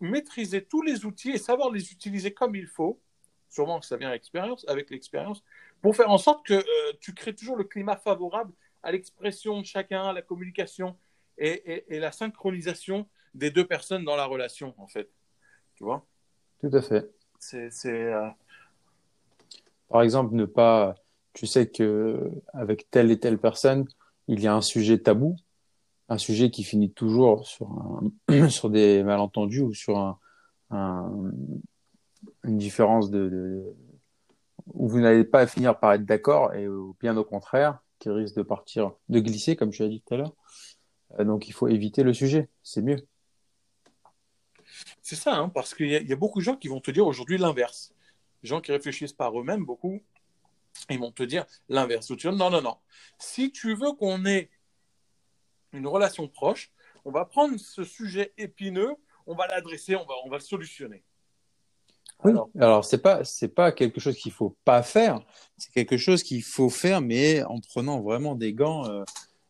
[0.00, 3.00] maîtriser tous les outils et savoir les utiliser comme il faut.
[3.48, 5.42] Sûrement que ça vient avec l'expérience, avec l'expérience,
[5.82, 9.66] pour faire en sorte que euh, tu crées toujours le climat favorable à l'expression de
[9.66, 10.96] chacun, à la communication
[11.36, 15.10] et, la synchronisation des deux personnes dans la relation, en fait.
[15.80, 16.04] Tu vois
[16.60, 17.10] Tout à fait.
[17.38, 17.72] C'est.
[17.86, 18.28] Euh,
[19.88, 20.94] Par exemple, ne pas.
[21.32, 23.86] Tu sais que avec telle et telle personne,
[24.28, 25.36] il y a un sujet tabou,
[26.10, 27.70] un sujet qui finit toujours sur,
[28.28, 28.48] un...
[28.50, 30.18] sur des malentendus ou sur un,
[32.44, 33.64] une différence de
[34.74, 36.68] où vous n'allez pas finir par être d'accord et
[37.00, 40.18] bien au contraire, qui risque de partir, de glisser, comme tu as dit tout à
[40.18, 40.34] l'heure.
[41.18, 42.98] Euh, donc il faut éviter le sujet, c'est mieux.
[45.10, 47.36] C'est ça, hein, parce qu'il y, a beaucoup de gens qui vont te dire aujourd'hui
[47.36, 47.92] l'inverse.
[48.44, 50.00] Les gens qui réfléchissent par eux-mêmes, beaucoup,
[50.88, 52.08] ils vont te dire l'inverse.
[52.26, 52.76] Non, non, non.
[53.18, 54.50] Si tu veux qu'on ait
[55.72, 56.70] une relation proche,
[57.04, 58.94] on va prendre ce sujet épineux,
[59.26, 61.02] on va l'adresser, on va, on va le solutionner.
[62.22, 62.30] Oui.
[62.60, 65.18] Alors, c'est pas c'est pas quelque chose qu'il faut pas faire.
[65.56, 69.02] C'est quelque chose qu'il faut faire, mais en prenant vraiment des gants euh,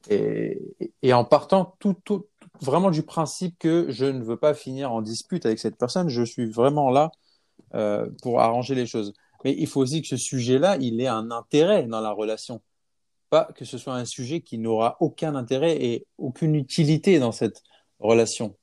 [0.08, 0.58] et,
[1.02, 2.29] et, en partant tout, tout,
[2.60, 6.08] vraiment du principe que je ne veux pas finir en dispute avec cette personne.
[6.08, 7.10] Je suis vraiment là
[7.74, 9.12] euh, pour arranger les choses.
[9.44, 12.60] Mais il faut aussi que ce sujet-là, il ait un intérêt dans la relation,
[13.30, 17.62] pas que ce soit un sujet qui n'aura aucun intérêt et aucune utilité dans cette
[17.98, 18.54] relation.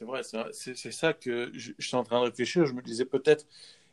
[0.00, 0.22] c'est vrai,
[0.52, 2.64] c'est ça que je, suis en train de réfléchir.
[2.64, 3.46] Je me disais peut-être,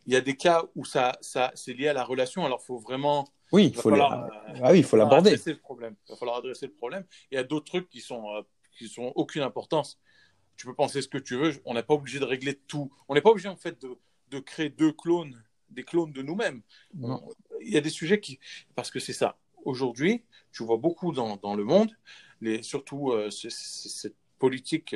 [0.06, 2.66] il y a des cas où ça, ça c'est lié à la relation, alors il
[2.66, 3.28] faut vraiment.
[3.52, 4.28] Oui, il faut, ah
[4.72, 5.32] oui, il faut l'aborder.
[5.32, 5.54] Il
[6.10, 7.06] va falloir adresser le problème.
[7.32, 8.42] Il y a d'autres trucs qui sont, euh,
[8.78, 10.00] qui sont aucune importance.
[10.58, 11.54] Tu peux penser ce que tu veux.
[11.66, 12.92] On n'est pas obligé de régler tout.
[13.08, 13.98] On n'est pas obligé en fait de,
[14.32, 16.62] de, créer deux clones, des clones de nous-mêmes.
[17.62, 18.40] Il y a des sujets qui,
[18.76, 19.38] parce que c'est ça.
[19.64, 21.92] Aujourd'hui, tu vois beaucoup dans, dans le monde,
[22.42, 24.96] les, surtout euh, cette politique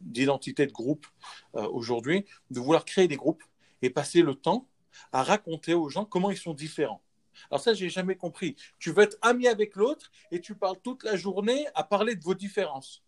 [0.00, 1.06] d'identité de groupe
[1.54, 3.42] euh, aujourd'hui, de vouloir créer des groupes
[3.82, 4.68] et passer le temps
[5.12, 7.03] à raconter aux gens comment ils sont différents.
[7.50, 8.56] Alors ça, j'ai jamais compris.
[8.78, 12.22] Tu veux être ami avec l'autre et tu parles toute la journée à parler de
[12.22, 13.02] vos différences.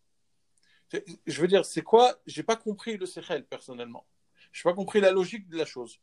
[1.26, 2.14] Je veux dire, c'est quoi?
[2.26, 4.06] J'ai pas compris le Sechel personnellement.
[4.52, 5.98] Je n'ai pas compris la logique de la chose.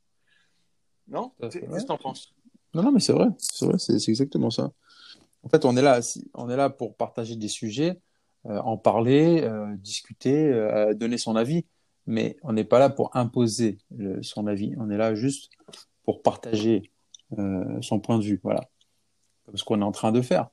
[1.07, 1.31] Non?
[1.39, 2.33] Qu'est-ce que tu en penses?
[2.73, 3.27] Non, non, mais c'est vrai.
[3.38, 4.71] C'est vrai, c'est exactement ça.
[5.43, 5.99] En fait, on est là,
[6.33, 7.99] on est là pour partager des sujets
[8.45, 11.65] euh, en parler, euh, discuter, euh, donner son avis.
[12.05, 13.77] Mais on n'est pas là pour imposer
[14.21, 14.75] son avis.
[14.77, 15.53] On est là juste
[16.03, 16.91] pour partager
[17.81, 18.39] son point de vue.
[18.43, 18.69] Voilà.
[19.45, 20.49] Comme ce qu'on est en train de faire.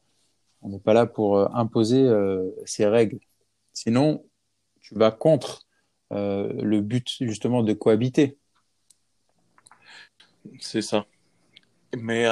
[0.63, 2.11] On n'est pas là pour imposer
[2.65, 3.19] ses règles.
[3.73, 4.25] Sinon,
[4.81, 5.67] tu vas contre
[6.11, 8.39] le but justement de cohabiter.
[10.59, 11.07] C'est ça.
[11.97, 12.27] Mais,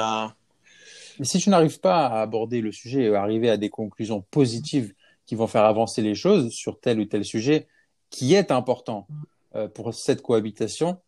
[1.19, 4.21] Mais si tu n'arrives pas à aborder le sujet et à arriver à des conclusions
[4.31, 4.93] positives
[5.25, 7.67] qui vont faire avancer les choses sur tel ou tel sujet
[8.09, 9.07] qui est important
[9.55, 10.99] euh, pour cette cohabitation,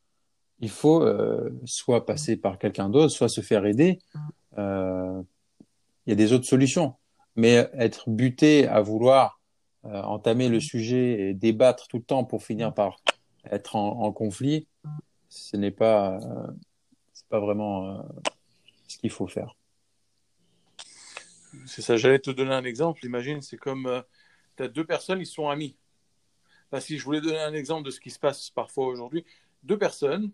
[0.61, 3.99] il faut euh, soit passer par quelqu'un d'autre, soit se faire aider.
[4.57, 5.21] Euh,
[6.07, 6.95] y a des autres solutions.
[7.35, 9.39] Mais être buté à vouloir
[9.85, 12.97] euh, entamer le sujet et débattre tout le temps pour finir par
[13.49, 14.67] être en, en conflit,
[15.29, 16.47] ce n'est pas, euh,
[17.13, 18.01] c'est pas vraiment euh,
[18.87, 19.55] ce qu'il faut faire.
[21.65, 23.05] C'est ça, j'allais te donner un exemple.
[23.05, 24.01] Imagine, c'est comme euh,
[24.57, 25.75] tu as deux personnes, ils sont amis.
[26.69, 29.25] Enfin, si je voulais donner un exemple de ce qui se passe parfois aujourd'hui,
[29.63, 30.31] deux personnes,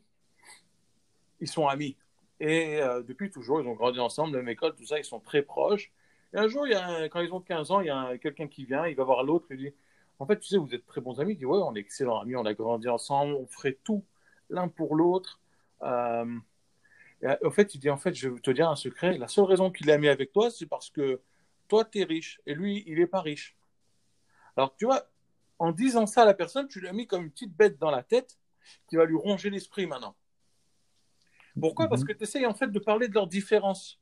[1.39, 1.95] ils sont amis.
[2.39, 5.41] Et euh, depuis toujours, ils ont grandi ensemble, même école, tout ça, ils sont très
[5.41, 5.91] proches.
[6.33, 8.17] Et un jour, il y a quand ils ont 15 ans, il y a un-
[8.17, 9.73] quelqu'un qui vient, il va voir l'autre, il dit
[10.19, 11.33] En fait, tu sais, vous êtes très bons amis.
[11.33, 14.03] Il dit Ouais, on est excellents amis, on a grandi ensemble, on ferait tout
[14.49, 15.39] l'un pour l'autre.
[15.83, 16.25] Euh,
[17.43, 19.17] en fait, il dit En fait, je vais te dire un secret.
[19.17, 21.21] La seule raison qu'il est ami avec toi, c'est parce que
[21.67, 23.55] toi, tu es riche et lui, il n'est pas riche.
[24.57, 25.09] Alors, tu vois,
[25.59, 27.91] en disant ça à la personne, tu lui as mis comme une petite bête dans
[27.91, 28.37] la tête
[28.87, 30.15] qui va lui ronger l'esprit maintenant.
[31.59, 31.87] Pourquoi?
[31.87, 32.07] Parce Mhm.
[32.07, 33.99] que tu essayes en fait de parler de leurs différences.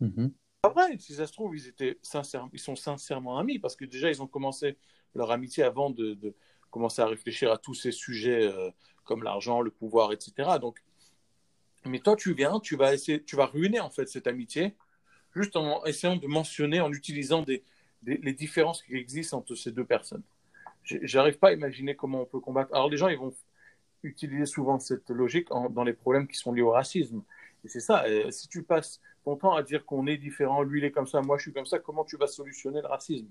[0.00, 0.32] Mhm.
[0.62, 3.84] Pas vrai, si ça se trouve, ils, étaient sincères, ils sont sincèrement amis parce que
[3.84, 4.76] déjà, ils ont commencé
[5.14, 6.34] leur amitié avant de, de
[6.70, 8.70] commencer à réfléchir à tous ces sujets euh,
[9.04, 10.58] comme l'argent, le pouvoir, etc.
[10.58, 10.82] Donc,
[11.84, 14.74] mais toi, tu viens, tu vas essayer, tu vas ruiner en fait cette amitié
[15.34, 17.62] juste en essayant de mentionner, en utilisant des,
[18.02, 20.22] des- les différences qui existent entre ces deux personnes.
[20.82, 22.72] J'arrive pas à imaginer comment on peut combattre.
[22.74, 23.34] Alors, les gens, ils vont
[24.08, 27.22] utiliser souvent cette logique en- dans les problèmes qui sont liés au racisme.
[27.64, 30.80] Et c'est ça, euh, si tu passes ton temps à dire qu'on est différent, lui
[30.80, 33.28] il est comme ça, moi je suis comme ça, comment tu vas solutionner le racisme?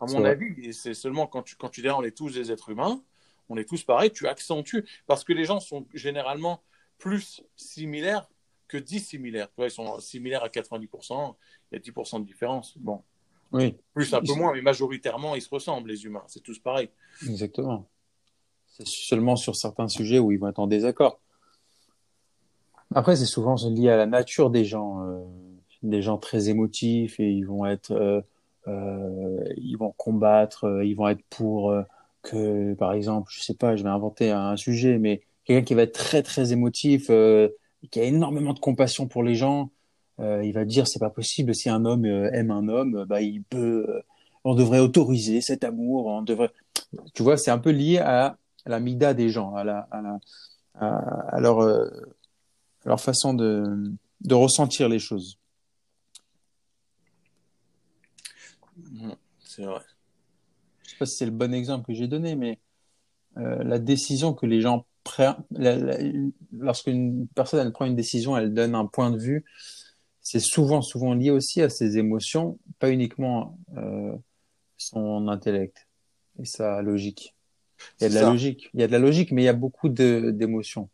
[0.00, 2.70] À mon avis, c'est seulement quand tu, quand tu dis on est tous des êtres
[2.70, 3.02] humains,
[3.48, 6.62] on est tous pareils, tu accentues, parce que les gens sont généralement
[6.98, 8.28] plus similaires
[8.68, 9.48] que dissimilaires.
[9.48, 11.36] Tu vois, ils sont similaires à 90%,
[11.70, 12.76] il y a 10% de différence.
[12.78, 13.02] Bon,
[13.52, 16.90] Oui, plus un peu moins, mais majoritairement ils se ressemblent, les humains, c'est tous pareil.
[17.22, 17.88] exactement.
[18.76, 21.20] C'est seulement sur certains sujets où ils vont être en désaccord.
[22.92, 25.20] Après, c'est souvent lié à la nature des gens, euh,
[25.82, 28.20] des gens très émotifs et ils vont être, euh,
[28.66, 31.72] euh, ils vont combattre, ils vont être pour
[32.22, 35.82] que, par exemple, je sais pas, je vais inventer un sujet, mais quelqu'un qui va
[35.82, 39.70] être très très émotif, qui a énormément de compassion pour les gens,
[40.18, 44.02] il va dire c'est pas possible si un homme aime un homme, bah il peut,
[44.44, 46.50] on devrait autoriser cet amour, on devrait,
[47.12, 50.18] tu vois, c'est un peu lié à la mida des gens, à la, à la,
[50.74, 50.96] à,
[51.36, 51.88] à leur, euh,
[52.84, 55.38] leur façon de, de ressentir les choses.
[59.40, 59.80] C'est vrai.
[60.82, 62.58] Je sais pas si c'est le bon exemple que j'ai donné, mais
[63.36, 65.36] euh, la décision que les gens prennent,
[66.52, 69.44] lorsqu'une personne elle prend une décision, elle donne un point de vue,
[70.20, 74.16] c'est souvent, souvent lié aussi à ses émotions, pas uniquement euh,
[74.78, 75.86] son intellect
[76.38, 77.34] et sa logique.
[78.00, 78.30] Il y a de la ça.
[78.30, 80.88] logique, il y a de la logique, mais il y a beaucoup d'émotions.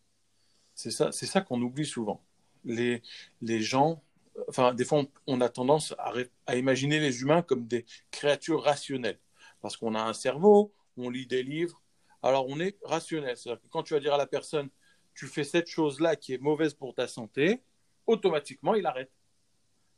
[0.74, 2.22] C'est ça, c'est ça qu'on oublie souvent.
[2.64, 3.02] Les,
[3.42, 4.02] les gens,
[4.48, 6.12] enfin, des fois, on, on a tendance à,
[6.46, 9.18] à imaginer les humains comme des créatures rationnelles.
[9.60, 11.82] Parce qu'on a un cerveau, on lit des livres,
[12.22, 13.36] alors on est rationnel.
[13.36, 14.68] C'est-à-dire que quand tu vas dire à la personne,
[15.14, 17.60] tu fais cette chose-là qui est mauvaise pour ta santé,
[18.06, 19.10] automatiquement, il arrête.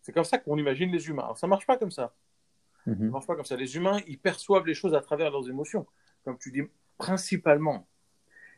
[0.00, 1.22] C'est comme ça qu'on imagine les humains.
[1.24, 2.14] Alors, ça marche pas comme ça.
[2.84, 3.10] Ça Mhm.
[3.10, 3.54] marche pas comme ça.
[3.56, 5.86] Les humains, ils perçoivent les choses à travers leurs émotions,
[6.24, 6.62] comme tu dis,
[7.02, 7.88] principalement.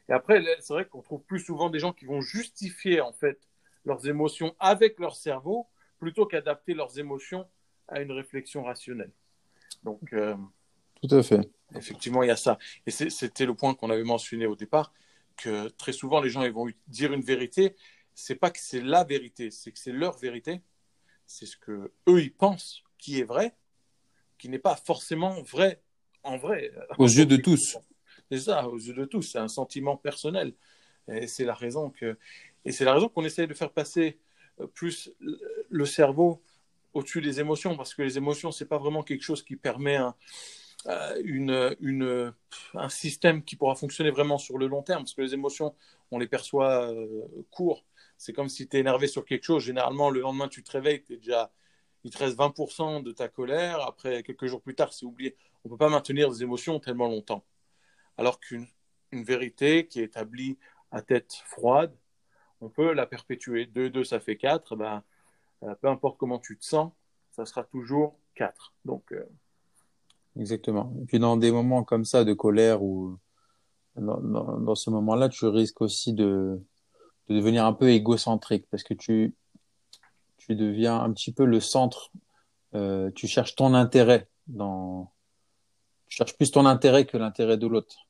[0.08, 3.38] Et après, c'est vrai qu'on trouve plus souvent des gens qui vont justifier en fait
[3.86, 5.66] leurs émotions avec leur cerveau
[5.98, 7.46] plutôt qu'adapter leurs émotions
[7.88, 9.12] à une réflexion rationnelle.
[9.82, 10.36] Donc, euh,
[11.00, 11.40] Tout à fait.
[11.74, 12.58] effectivement, il y a ça.
[12.86, 14.92] Et c'était le point qu'on avait mentionné au départ,
[15.38, 17.74] que très souvent les gens ils vont dire une vérité.
[18.14, 20.60] C'est pas que c'est la vérité, c'est que c'est leur vérité.
[21.26, 23.56] C'est ce que eux ils pensent qui est vrai,
[24.36, 25.82] qui n'est pas forcément vrai
[26.22, 26.72] en vrai.
[26.98, 27.78] Aux yeux de tous.
[28.30, 29.22] C'est ça, aux yeux de tous.
[29.22, 30.54] C'est un sentiment personnel.
[31.08, 32.18] Et c'est la raison que,
[32.64, 34.18] et c'est la raison qu'on essaye de faire passer
[34.60, 35.12] euh, plus
[35.70, 36.42] le- cerveau
[36.94, 40.14] au-dessus des émotions, parce que les émotions, c'est pas vraiment quelque chose qui permet un,
[40.88, 42.32] euh,
[42.88, 45.74] système qui pourra fonctionner vraiment sur le long terme, parce que les émotions,
[46.10, 47.84] on les perçoit euh, court.
[48.18, 49.62] C'est comme si tu es énervé sur quelque chose.
[49.64, 51.52] Généralement, le lendemain, tu te réveilles, t'es déjà,
[52.04, 53.80] il te reste 20% de ta colère.
[53.82, 55.36] Après, quelques jours plus tard, c'est oublié.
[55.64, 57.44] On peut pas maintenir des émotions tellement longtemps.
[58.16, 58.66] Alors qu'une
[59.14, 60.58] une vérité qui est établie
[60.90, 61.94] à tête froide,
[62.60, 63.66] on peut la perpétuer.
[63.66, 64.76] 2, 2, ça fait 4.
[64.76, 65.02] Ben,
[65.62, 66.92] euh, peu importe comment tu te sens,
[67.30, 68.74] ça sera toujours 4.
[68.84, 69.24] Donc, euh,
[70.36, 70.92] Exactement.
[71.00, 73.18] Et puis dans des moments comme ça de colère ou
[73.96, 76.60] dans, dans, dans ce moment-là, tu risques aussi de,
[77.28, 79.32] de devenir un peu égocentrique parce que tu,
[80.38, 82.10] tu deviens un petit peu le centre.
[82.74, 85.13] Euh, tu cherches ton intérêt dans,
[86.14, 88.06] tu cherches plus ton intérêt que l'intérêt de l'autre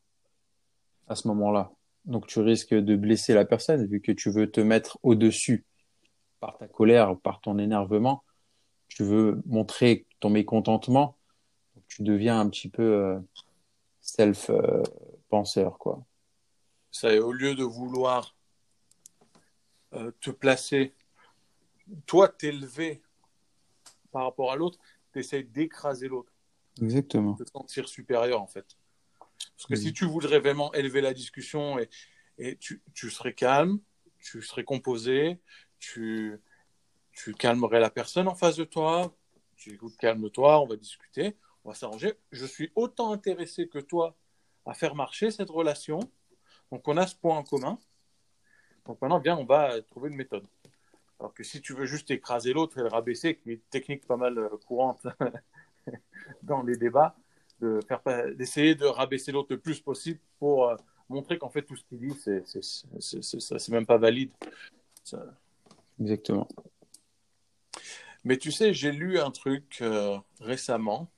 [1.08, 1.72] à ce moment-là.
[2.04, 5.64] Donc tu risques de blesser la personne vu que tu veux te mettre au-dessus
[6.38, 8.22] par ta colère, par ton énervement,
[8.88, 11.16] tu veux montrer ton mécontentement,
[11.88, 13.18] tu deviens un petit peu euh,
[14.02, 16.04] self-penseur, quoi.
[17.04, 18.36] Au lieu de vouloir
[19.94, 20.92] euh, te placer,
[22.04, 23.00] toi, t'élever
[24.12, 24.78] par rapport à l'autre,
[25.14, 26.33] tu d'écraser l'autre.
[26.80, 27.34] Exactement.
[27.34, 28.76] Te sentir supérieur, en fait.
[29.56, 31.88] Parce que si tu voudrais vraiment élever la discussion et,
[32.38, 33.78] et tu, tu, serais calme,
[34.18, 35.40] tu serais composé,
[35.78, 36.40] tu,
[37.12, 39.14] tu calmerais la personne en face de toi,
[39.56, 42.14] tu écoutes, calme-toi, on va discuter, on va s'arranger.
[42.32, 44.16] Je suis autant intéressé que toi
[44.66, 46.00] à faire marcher cette relation.
[46.72, 47.78] Donc on a ce point en commun.
[48.86, 50.46] Donc maintenant, bien, on va trouver une méthode.
[51.20, 54.06] Alors que si tu veux juste écraser l'autre et le rabaisser, qui est une technique
[54.06, 55.06] pas mal euh, courante
[56.42, 57.16] dans les débats,
[58.36, 60.76] d'essayer de rabaisser l'autre le plus possible pour euh,
[61.08, 64.30] montrer qu'en fait tout ce qu'il dit, c'est c'est même pas valide.
[66.00, 66.48] Exactement.
[68.24, 71.10] Mais tu sais, j'ai lu un truc euh, récemment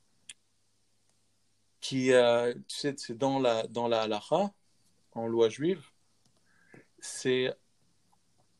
[1.80, 4.52] qui, euh, tu sais, c'est dans la dans la halacha,
[5.12, 5.84] en loi juive,
[6.98, 7.54] c'est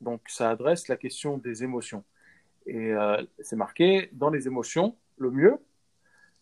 [0.01, 2.05] donc ça adresse la question des émotions.
[2.69, 2.93] Et
[3.39, 5.61] c'est marqué dans les émotions, le mieux,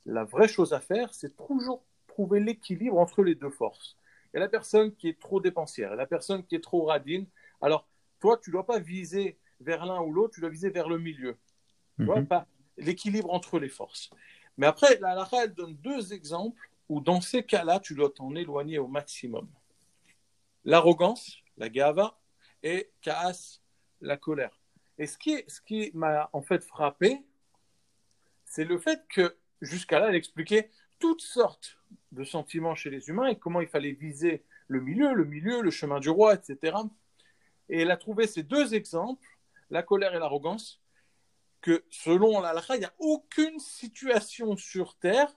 [0.07, 3.97] la vraie chose à faire, c'est toujours trouver l'équilibre entre les deux forces.
[4.33, 6.85] Il y a la personne qui est trop dépensière, et la personne qui est trop
[6.85, 7.27] radine.
[7.61, 7.87] Alors,
[8.21, 10.99] toi, tu ne dois pas viser vers l'un ou l'autre, tu dois viser vers le
[10.99, 11.37] milieu.
[11.99, 12.27] Mhm.
[12.27, 12.47] pas
[12.77, 14.11] l'équilibre entre les forces.
[14.57, 18.35] Mais après, la Lara, elle donne deux exemples où, dans ces cas-là, tu dois t'en
[18.35, 19.49] éloigner au maximum.
[20.65, 22.19] L'arrogance, la gava,
[22.63, 23.61] et kaas,
[24.01, 24.59] la colère.
[24.99, 27.25] Et ce qui, ce qui m'a en fait frappé,
[28.45, 31.79] c'est le fait que jusqu'à là, elle expliquait toutes sortes
[32.13, 35.71] de sentiments chez les humains et comment il fallait viser le milieu, le milieu, le
[35.71, 36.77] chemin du roi, etc.
[37.69, 39.39] Et elle a trouvé ces deux exemples,
[39.71, 40.81] la colère et l'arrogance,
[41.61, 45.35] que selon la il n'y a aucune situation sur Terre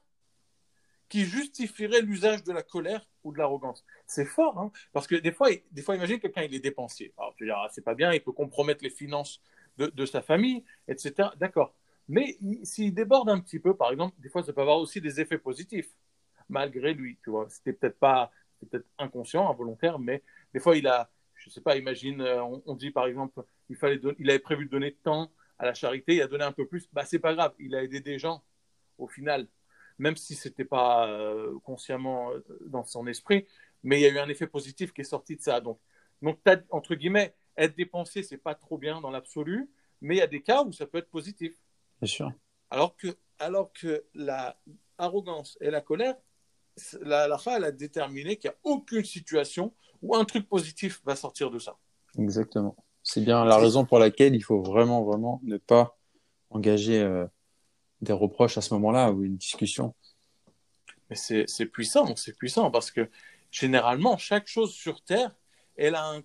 [1.08, 3.86] qui justifierait l'usage de la colère ou de l'arrogance.
[4.08, 7.14] C'est fort, hein parce que des fois, des fois, imagine quelqu'un, il est dépensier.
[7.18, 9.42] Alors tu diras, c'est pas bien, il peut compromettre les finances
[9.78, 11.30] de sa famille, etc.
[11.38, 11.77] D'accord.
[12.10, 15.20] Mais s'il déborde un petit peu, par exemple, des fois, ça peut avoir aussi des
[15.20, 15.90] effets positifs,
[16.50, 17.48] malgré lui, tu vois.
[17.50, 18.32] C'était peut-être pas,
[18.62, 22.92] peut-être inconscient, involontaire, mais des fois, il a, je sais pas, imagine, euh, on, dit
[22.92, 26.28] par exemple, il fallait, il avait prévu de donner tant à la charité, il a
[26.28, 28.44] donné un peu plus, bah c'est pas grave, il a aidé des gens
[28.98, 29.48] au final,
[30.00, 33.48] même si c'était pas euh, consciemment euh, dans son esprit,
[33.84, 35.60] mais il y a eu un effet positif qui est sorti de ça.
[35.62, 35.80] Donc,
[36.22, 36.40] donc
[36.70, 39.70] entre guillemets, être dépensé, c'est pas trop bien dans l'absolu,
[40.02, 41.54] mais il y a des cas où ça peut être positif.
[42.02, 42.32] Bien sûr.
[42.70, 43.08] Alors que,
[43.40, 44.60] alors que la
[44.98, 46.16] arrogance et la colère,
[47.02, 51.16] la, la elle a déterminé qu'il n'y a aucune situation où un truc positif va
[51.16, 51.78] sortir de ça.
[52.18, 52.76] Exactement.
[53.04, 55.98] C'est bien la raison pour laquelle il faut vraiment, vraiment ne pas
[56.50, 57.26] engager euh,
[58.02, 59.96] des reproches à ce moment-là ou une discussion.
[61.10, 63.10] Mais c'est puissant, c'est puissant parce que
[63.50, 65.36] généralement, chaque chose sur Terre,
[65.78, 66.16] elle a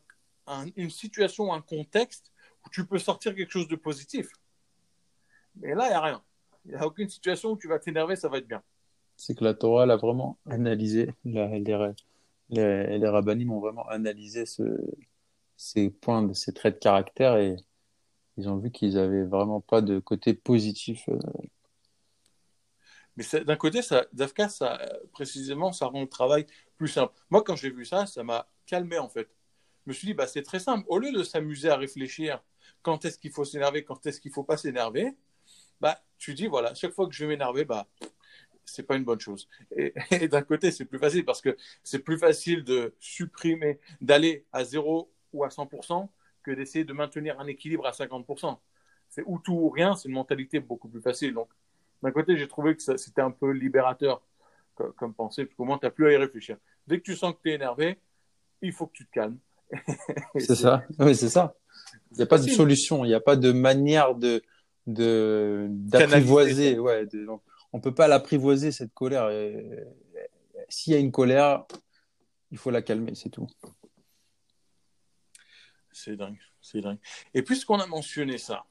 [0.77, 2.33] une situation, un contexte
[2.67, 4.29] où tu peux sortir quelque chose de positif.
[5.57, 6.23] Mais là, il n'y a rien.
[6.65, 8.63] Il n'y a aucune situation où tu vas t'énerver, ça va être bien.
[9.17, 11.95] C'est que la Torah, elle a vraiment analysé, les,
[12.49, 14.63] les, les rabbinim ont vraiment analysé ce,
[15.57, 17.57] ces points, ces traits de caractère et
[18.37, 21.09] ils ont vu qu'ils n'avaient vraiment pas de côté positif.
[21.09, 21.19] Euh.
[23.17, 24.81] Mais d'un côté, ça, Dafka, ça,
[25.13, 26.47] précisément, ça rend le travail
[26.77, 27.13] plus simple.
[27.31, 29.29] Moi, quand j'ai vu ça, ça m'a calmé en fait.
[29.85, 30.85] Je me suis dit, bah, c'est très simple.
[30.89, 32.43] Au lieu de s'amuser à réfléchir
[32.83, 35.17] quand est-ce qu'il faut s'énerver, quand est-ce qu'il ne faut pas s'énerver,
[35.83, 37.89] bah, tu dis, voilà, chaque fois que je vais m'énerver, bah,
[38.65, 39.49] c'est pas une bonne chose.
[39.77, 39.93] Et,
[40.29, 45.13] d'un côté, c'est plus facile parce que c'est plus facile de supprimer, d'aller à 0
[45.33, 46.09] ou à 100%
[46.45, 48.59] que d'essayer de maintenir un équilibre à 50%.
[49.09, 51.35] C'est ou tout ou rien, c'est une mentalité beaucoup plus facile.
[51.35, 51.49] Donc,
[52.03, 54.23] d'un côté, j'ai trouvé que c'était un peu libérateur
[54.97, 56.57] comme, pensée, parce qu'au moins, tu n'as plus à y réfléchir.
[56.87, 57.99] Dès que tu sens que tu es énervé,
[58.63, 59.39] il faut que tu te calmes.
[60.39, 61.55] c'est ça, oui, c'est ça.
[62.13, 64.43] Il n'y a pas de solution, il n'y a pas de manière de,
[64.87, 66.79] de d'apprivoiser.
[66.79, 67.07] Ouais,
[67.73, 69.29] on peut pas l'apprivoiser cette colère.
[70.69, 71.65] S'il y a une colère,
[72.51, 73.47] il faut la calmer, c'est tout.
[75.93, 76.99] C'est dingue, c'est dingue.
[77.35, 78.65] Et puisqu'on a mentionné ça,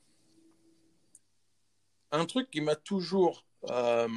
[2.11, 4.07] un truc qui m'a toujours euh,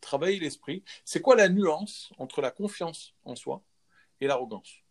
[0.00, 3.62] travaillé l'esprit, c'est quoi la nuance entre la confiance en soi
[4.20, 4.82] et l'arrogance?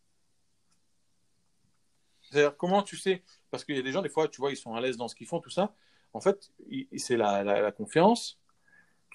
[2.21, 4.57] C'est-à-dire comment tu sais, parce qu'il y a des gens, des fois, tu vois, ils
[4.57, 5.73] sont à l'aise dans ce qu'ils font, tout ça,
[6.17, 6.51] en fait,
[6.97, 8.39] c'est la, confiance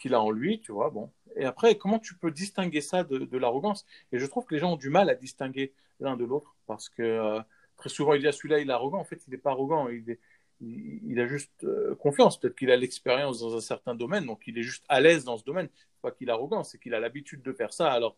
[0.00, 0.90] qu'il a en lui, tu vois.
[0.90, 1.10] Bon.
[1.34, 3.84] Et après, comment tu peux distinguer ça de, l'arrogance?
[4.12, 6.88] Et je trouve que les gens ont du mal à distinguer l'un de l'autre parce
[6.88, 7.40] que euh,
[7.76, 8.98] très souvent, il dit à celui-là, il est arrogant.
[8.98, 9.88] En fait, il n'est pas arrogant.
[9.88, 10.16] Il
[10.62, 12.38] il, a juste euh, confiance.
[12.38, 15.36] Peut-être qu'il a l'expérience dans un certain domaine, donc il est juste à l'aise dans
[15.36, 15.68] ce domaine.
[16.02, 17.90] Pas qu'il est arrogant, c'est qu'il a l'habitude de faire ça.
[17.90, 18.16] Alors,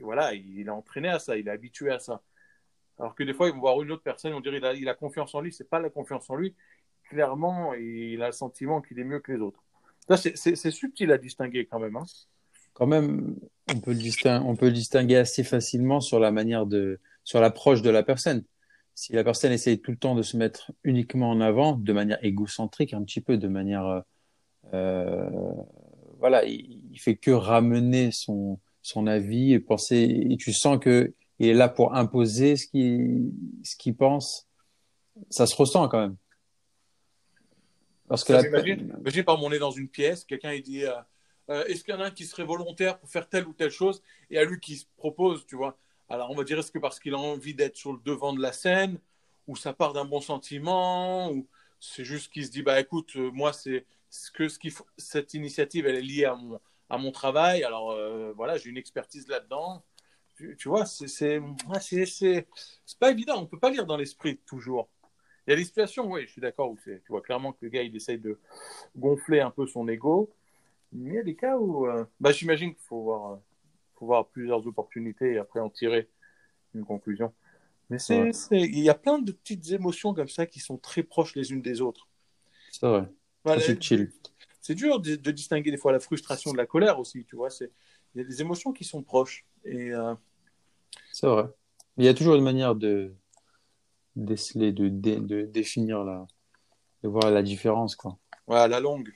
[0.00, 2.22] voilà, il est entraîné à ça, il est habitué à ça.
[2.98, 4.88] Alors que des fois, ils vont voir une autre personne, on dirait qu'il a, il
[4.88, 5.52] a confiance en lui.
[5.52, 6.54] C'est pas la confiance en lui.
[7.08, 9.62] Clairement, il a le sentiment qu'il est mieux que les autres.
[10.16, 11.96] C'est subtil à distinguer quand même.
[11.96, 12.04] Hein.
[12.72, 13.36] Quand même,
[13.72, 17.40] on peut, le distinguer, on peut le distinguer assez facilement sur la manière de, sur
[17.40, 18.44] l'approche de la personne
[18.94, 22.24] si la personne essaye tout le temps de se mettre uniquement en avant, de manière
[22.24, 24.04] égocentrique, un petit peu, de manière,
[24.72, 25.30] euh
[26.20, 31.12] voilà, il, il, fait que ramener son son avis et penser, et tu sens que
[31.38, 33.32] il est là pour imposer ce qu'il
[33.62, 34.48] ce qu'il pense.
[35.30, 36.16] Ça se ressent quand même.
[38.08, 38.46] Parce que la...
[38.46, 40.84] imagine, imagine, par exemple, on est dans une pièce, quelqu'un il dit.
[40.84, 40.94] Euh,
[41.50, 43.70] euh, est-ce qu'il y en a un qui serait volontaire pour faire telle ou telle
[43.70, 44.02] chose?
[44.30, 45.76] Et à lui qui se propose, tu vois
[46.08, 48.40] alors, on va dire, est-ce que parce qu'il a envie d'être sur le devant de
[48.40, 48.98] la scène,
[49.46, 51.48] ou ça part d'un bon sentiment, ou
[51.80, 55.34] c'est juste qu'il se dit, bah écoute, euh, moi, c'est ce que ce faut, cette
[55.34, 59.26] initiative, elle est liée à mon, à mon travail, alors euh, voilà, j'ai une expertise
[59.28, 59.84] là-dedans.
[60.36, 61.38] Tu, vois, c'est c'est
[62.98, 64.88] pas évident, on peut pas lire dans l'esprit toujours.
[65.46, 67.68] Il y a des situations, oui, je suis d'accord, où tu vois clairement que le
[67.68, 68.38] gars, il essaye de
[68.96, 70.32] gonfler un peu son ego.
[70.92, 73.40] Mais il y a des cas où, euh, bah, j'imagine qu'il faut voir
[73.94, 76.08] faut voir plusieurs opportunités et après en tirer
[76.74, 77.32] une conclusion.
[77.90, 81.34] Mais c'est, il y a plein de petites émotions comme ça qui sont très proches
[81.36, 82.08] les unes des autres.
[82.72, 83.08] C'est vrai.
[83.60, 84.10] c'est chill.
[84.60, 87.48] C'est dur de, distinguer des fois la frustration de la colère aussi, tu vois.
[87.60, 89.44] Il y a des émotions qui sont proches.
[89.64, 90.14] Et, euh,
[91.12, 91.44] C'est vrai.
[91.98, 93.14] Il y a toujours une manière de
[94.16, 96.26] déceler, de, de, définir la,
[97.02, 98.18] de voir la différence, quoi.
[98.46, 99.12] Ouais, à la longue.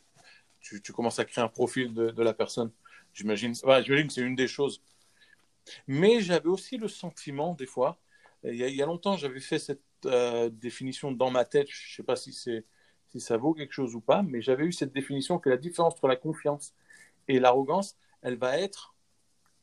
[0.61, 2.73] Tu, tu commences à créer un profil de, de la personne.
[3.13, 4.83] J'imagine j'imagine que c'est une des choses.
[5.87, 7.99] Mais j'avais aussi le sentiment, des fois,
[8.43, 11.69] il y a, il y a longtemps, j'avais fait cette euh, définition dans ma tête,
[11.69, 14.73] je ne sais pas si, si ça vaut quelque chose ou pas, mais j'avais eu
[14.73, 16.75] cette définition que la différence entre la confiance
[17.27, 18.95] et l'arrogance, elle va être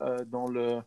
[0.02, 0.82] euh, dans le...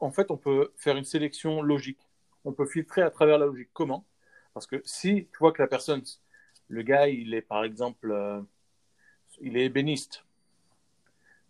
[0.00, 2.09] En fait, on peut faire une sélection logique.
[2.44, 3.70] On peut filtrer à travers la logique.
[3.72, 4.06] Comment?
[4.54, 6.02] Parce que si tu vois que la personne,
[6.68, 8.40] le gars, il est par exemple, euh,
[9.40, 10.24] il est ébéniste,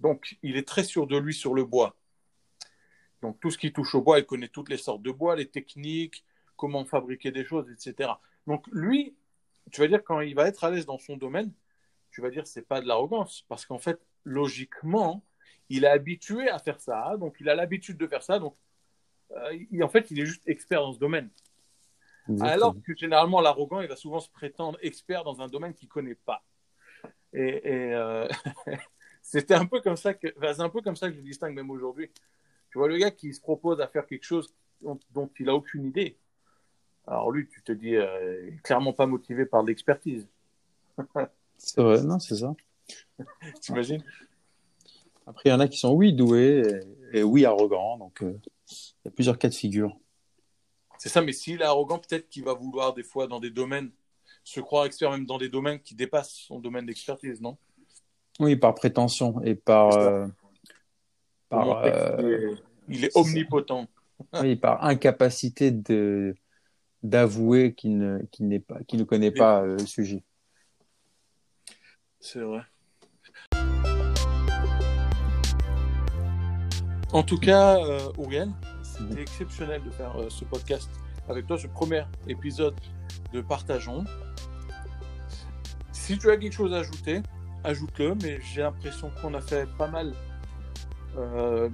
[0.00, 1.94] donc, il est très sûr de lui sur le bois.
[3.22, 5.48] Donc, tout ce qui touche au bois, il connaît toutes les sortes de bois, les
[5.48, 6.24] techniques,
[6.56, 8.10] comment fabriquer des choses, etc.
[8.46, 9.14] Donc, lui,
[9.70, 11.52] tu vas dire, quand il va être à l'aise dans son domaine,
[12.10, 13.44] tu vas dire, c'est pas de l'arrogance.
[13.48, 15.22] Parce qu'en fait, logiquement,
[15.68, 17.16] il est habitué à faire ça.
[17.18, 18.38] Donc, il a l'habitude de faire ça.
[18.38, 18.56] Donc,
[19.32, 21.30] euh, en fait, il est juste expert dans ce domaine.
[22.40, 25.92] Alors que généralement, l'arrogant, il va souvent se prétendre expert dans un domaine qu'il ne
[25.92, 26.44] connaît pas.
[27.32, 28.28] Et, euh,
[29.22, 31.70] C'était un peu comme ça que, c'est un peu comme ça que je distingue même
[31.70, 32.10] aujourd'hui.
[32.70, 35.84] Tu vois le gars qui se propose à faire quelque chose dont, il a aucune
[35.84, 36.16] idée.
[37.06, 40.26] Alors lui, tu te dis, euh, clairement pas motivé par l'expertise.
[41.58, 42.54] c'est vrai, non, c'est ça.
[43.60, 44.02] T'imagines?
[45.26, 48.38] Après, il y en a qui sont oui doués et, oui arrogants, donc euh,
[49.04, 49.96] il y a plusieurs cas de figure.
[50.98, 53.90] C'est ça, mais s'il est arrogant, peut-être qu'il va vouloir des fois dans des domaines
[54.44, 57.56] se croire expert même dans des domaines qui dépassent son domaine d'expertise, non?
[58.38, 59.92] Oui, par prétention et par.
[59.92, 60.26] Euh,
[61.48, 62.54] par euh,
[62.88, 63.86] il est omnipotent.
[64.40, 66.34] oui, par incapacité de
[67.02, 70.22] d'avouer qu'il ne, qu'il n'est pas, qu'il ne connaît pas euh, le sujet.
[72.18, 72.60] C'est vrai.
[77.12, 77.78] En tout cas,
[78.18, 78.50] Auriel,
[79.08, 80.90] c'était exceptionnel de faire ce podcast
[81.28, 82.74] avec toi, ce premier épisode
[83.32, 84.04] de Partageons.
[85.92, 87.22] Si tu as quelque chose à ajouter,
[87.64, 90.12] ajoute-le, mais j'ai l'impression qu'on a fait pas mal
[91.16, 91.68] euh,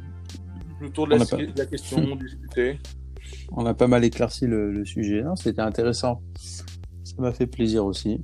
[0.81, 2.79] le tour de la, question, discuter.
[3.53, 6.23] On a pas mal éclairci le, sujet, c'était intéressant.
[6.37, 8.23] Ça m'a fait plaisir aussi.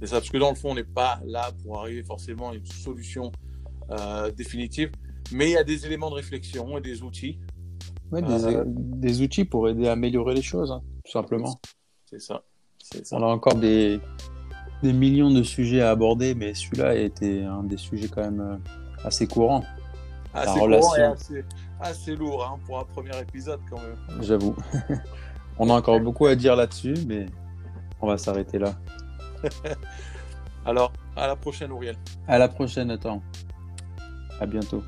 [0.00, 2.54] C'est ça, parce que dans le fond, on n'est pas là pour arriver forcément à
[2.54, 3.32] une solution
[3.90, 4.92] euh, définitive,
[5.32, 7.38] mais il y a des éléments de réflexion et des outils.
[8.10, 11.60] Ouais, euh, des, outils pour aider à améliorer les choses, hein, tout simplement.
[12.06, 12.42] C'est ça.
[12.78, 13.16] ça.
[13.16, 14.00] On a encore des,
[14.82, 18.56] des millions de sujets à aborder, mais celui-là était un des sujets quand même euh,
[19.04, 19.64] assez courants.
[20.32, 21.44] Assez courant et assez,
[21.80, 24.22] assez lourd hein, pour un premier épisode quand même.
[24.22, 24.56] J'avoue.
[25.58, 27.26] on a encore beaucoup à dire là-dessus, mais
[28.00, 28.74] on va s'arrêter là.
[30.64, 31.96] Alors, à la prochaine, Auriel.
[32.26, 33.22] À la prochaine, attends.
[34.40, 34.82] À bientôt.